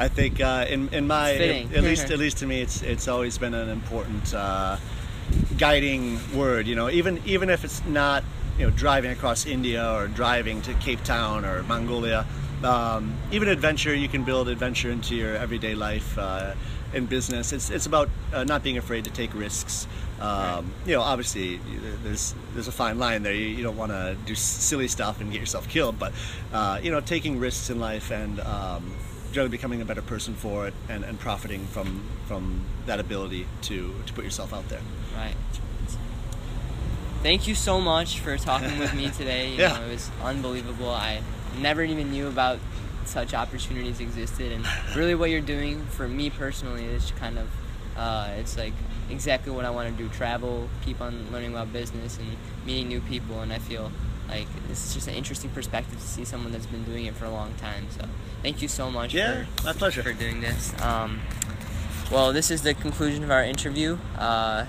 I 0.00 0.08
think 0.08 0.40
uh, 0.40 0.66
in 0.68 0.88
in 0.90 1.06
my 1.06 1.30
It's 1.30 1.76
at 1.76 1.82
least 1.82 2.10
at 2.10 2.18
least 2.18 2.38
to 2.38 2.46
me, 2.46 2.60
it's 2.60 2.82
it's 2.82 3.08
always 3.08 3.38
been 3.38 3.54
an 3.54 3.68
important 3.68 4.32
uh, 4.34 4.76
guiding 5.56 6.18
word. 6.34 6.66
You 6.66 6.76
know, 6.76 6.88
even 6.88 7.20
even 7.26 7.50
if 7.50 7.64
it's 7.64 7.84
not 7.84 8.22
you 8.58 8.66
know 8.66 8.70
driving 8.70 9.10
across 9.10 9.46
India 9.46 9.92
or 9.92 10.06
driving 10.06 10.62
to 10.62 10.74
Cape 10.74 11.02
Town 11.02 11.44
or 11.44 11.62
Mongolia, 11.64 12.26
um, 12.62 13.16
even 13.32 13.48
adventure 13.48 13.94
you 13.94 14.08
can 14.08 14.24
build 14.24 14.48
adventure 14.48 14.90
into 14.90 15.14
your 15.16 15.34
everyday 15.36 15.74
life. 15.74 16.16
Uh, 16.18 16.54
in 16.94 17.04
business, 17.04 17.52
it's 17.52 17.68
it's 17.68 17.84
about 17.84 18.08
uh, 18.32 18.44
not 18.44 18.62
being 18.62 18.78
afraid 18.78 19.04
to 19.04 19.10
take 19.10 19.34
risks. 19.34 19.86
Um, 20.20 20.72
you 20.86 20.94
know, 20.94 21.02
obviously, 21.02 21.60
there's 22.02 22.34
there's 22.54 22.68
a 22.68 22.72
fine 22.72 22.98
line 22.98 23.22
there. 23.22 23.34
You, 23.34 23.46
you 23.46 23.62
don't 23.62 23.76
want 23.76 23.92
to 23.92 24.16
do 24.24 24.34
silly 24.34 24.88
stuff 24.88 25.20
and 25.20 25.30
get 25.30 25.38
yourself 25.38 25.68
killed, 25.68 25.98
but 25.98 26.12
uh, 26.50 26.80
you 26.82 26.90
know, 26.90 27.00
taking 27.00 27.38
risks 27.38 27.68
in 27.68 27.78
life 27.78 28.10
and 28.10 28.40
um, 28.40 28.90
generally 29.32 29.50
becoming 29.50 29.80
a 29.82 29.84
better 29.84 30.02
person 30.02 30.34
for 30.34 30.66
it 30.66 30.74
and, 30.88 31.04
and 31.04 31.18
profiting 31.18 31.66
from 31.66 32.02
from 32.26 32.62
that 32.86 32.98
ability 33.00 33.46
to 33.62 33.94
to 34.06 34.12
put 34.12 34.24
yourself 34.24 34.52
out 34.54 34.68
there. 34.68 34.80
Right. 35.16 35.34
Thank 37.22 37.48
you 37.48 37.54
so 37.54 37.80
much 37.80 38.20
for 38.20 38.36
talking 38.38 38.78
with 38.78 38.94
me 38.94 39.10
today. 39.16 39.50
You 39.50 39.58
Yeah. 39.58 39.78
know, 39.78 39.86
it 39.86 39.92
was 39.92 40.10
unbelievable. 40.22 40.90
I 40.90 41.20
never 41.58 41.82
even 41.82 42.10
knew 42.10 42.28
about 42.28 42.58
such 43.04 43.34
opportunities 43.34 44.00
existed, 44.00 44.52
and 44.52 44.64
really, 44.94 45.14
what 45.14 45.30
you're 45.30 45.40
doing 45.40 45.84
for 45.86 46.06
me 46.06 46.30
personally 46.30 46.84
is 46.84 47.10
kind 47.18 47.38
of, 47.38 47.48
uh, 47.96 48.28
it's 48.38 48.56
like 48.56 48.74
exactly 49.10 49.50
what 49.50 49.64
I 49.64 49.70
want 49.70 49.88
to 49.96 50.02
do: 50.02 50.08
travel, 50.10 50.68
keep 50.84 51.00
on 51.00 51.26
learning 51.32 51.52
about 51.52 51.72
business, 51.72 52.18
and 52.18 52.28
meeting 52.66 52.86
new 52.88 53.00
people. 53.00 53.40
And 53.40 53.52
I 53.52 53.58
feel 53.58 53.90
like 54.28 54.46
this 54.68 54.86
is 54.86 54.94
just 54.94 55.08
an 55.08 55.14
interesting 55.14 55.50
perspective 55.50 55.98
to 55.98 56.06
see 56.06 56.24
someone 56.24 56.52
that's 56.52 56.66
been 56.66 56.84
doing 56.84 57.06
it 57.06 57.14
for 57.14 57.24
a 57.24 57.30
long 57.30 57.54
time. 57.54 57.86
So, 57.90 58.04
thank 58.42 58.62
you 58.62 58.68
so 58.68 58.90
much. 58.90 59.14
Yeah, 59.14 59.44
for, 59.56 59.64
my 59.64 59.72
pleasure. 59.72 60.02
for 60.02 60.12
doing 60.12 60.40
this. 60.40 60.72
Um, 60.82 61.20
well, 62.10 62.32
this 62.32 62.50
is 62.50 62.62
the 62.62 62.74
conclusion 62.74 63.24
of 63.24 63.30
our 63.30 63.44
interview. 63.44 63.98
Uh, 64.16 64.66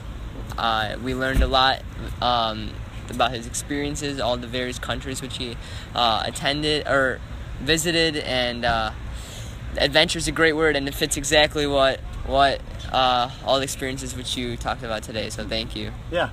uh, 0.57 0.97
we 1.01 1.15
learned 1.15 1.41
a 1.41 1.47
lot 1.47 1.83
um, 2.21 2.71
about 3.09 3.31
his 3.31 3.47
experiences, 3.47 4.19
all 4.19 4.37
the 4.37 4.47
various 4.47 4.79
countries 4.79 5.21
which 5.21 5.37
he 5.37 5.55
uh, 5.95 6.23
attended 6.25 6.87
or 6.87 7.19
visited, 7.61 8.17
and 8.17 8.65
uh, 8.65 8.91
adventure 9.77 10.19
is 10.19 10.27
a 10.27 10.31
great 10.31 10.53
word, 10.53 10.75
and 10.75 10.87
it 10.87 10.93
fits 10.93 11.17
exactly 11.17 11.67
what 11.67 11.99
what 12.25 12.61
uh, 12.91 13.29
all 13.45 13.57
the 13.57 13.63
experiences 13.63 14.15
which 14.15 14.35
you 14.37 14.57
talked 14.57 14.83
about 14.83 15.03
today. 15.03 15.29
So 15.29 15.47
thank 15.47 15.75
you. 15.75 15.91
Yeah, 16.11 16.29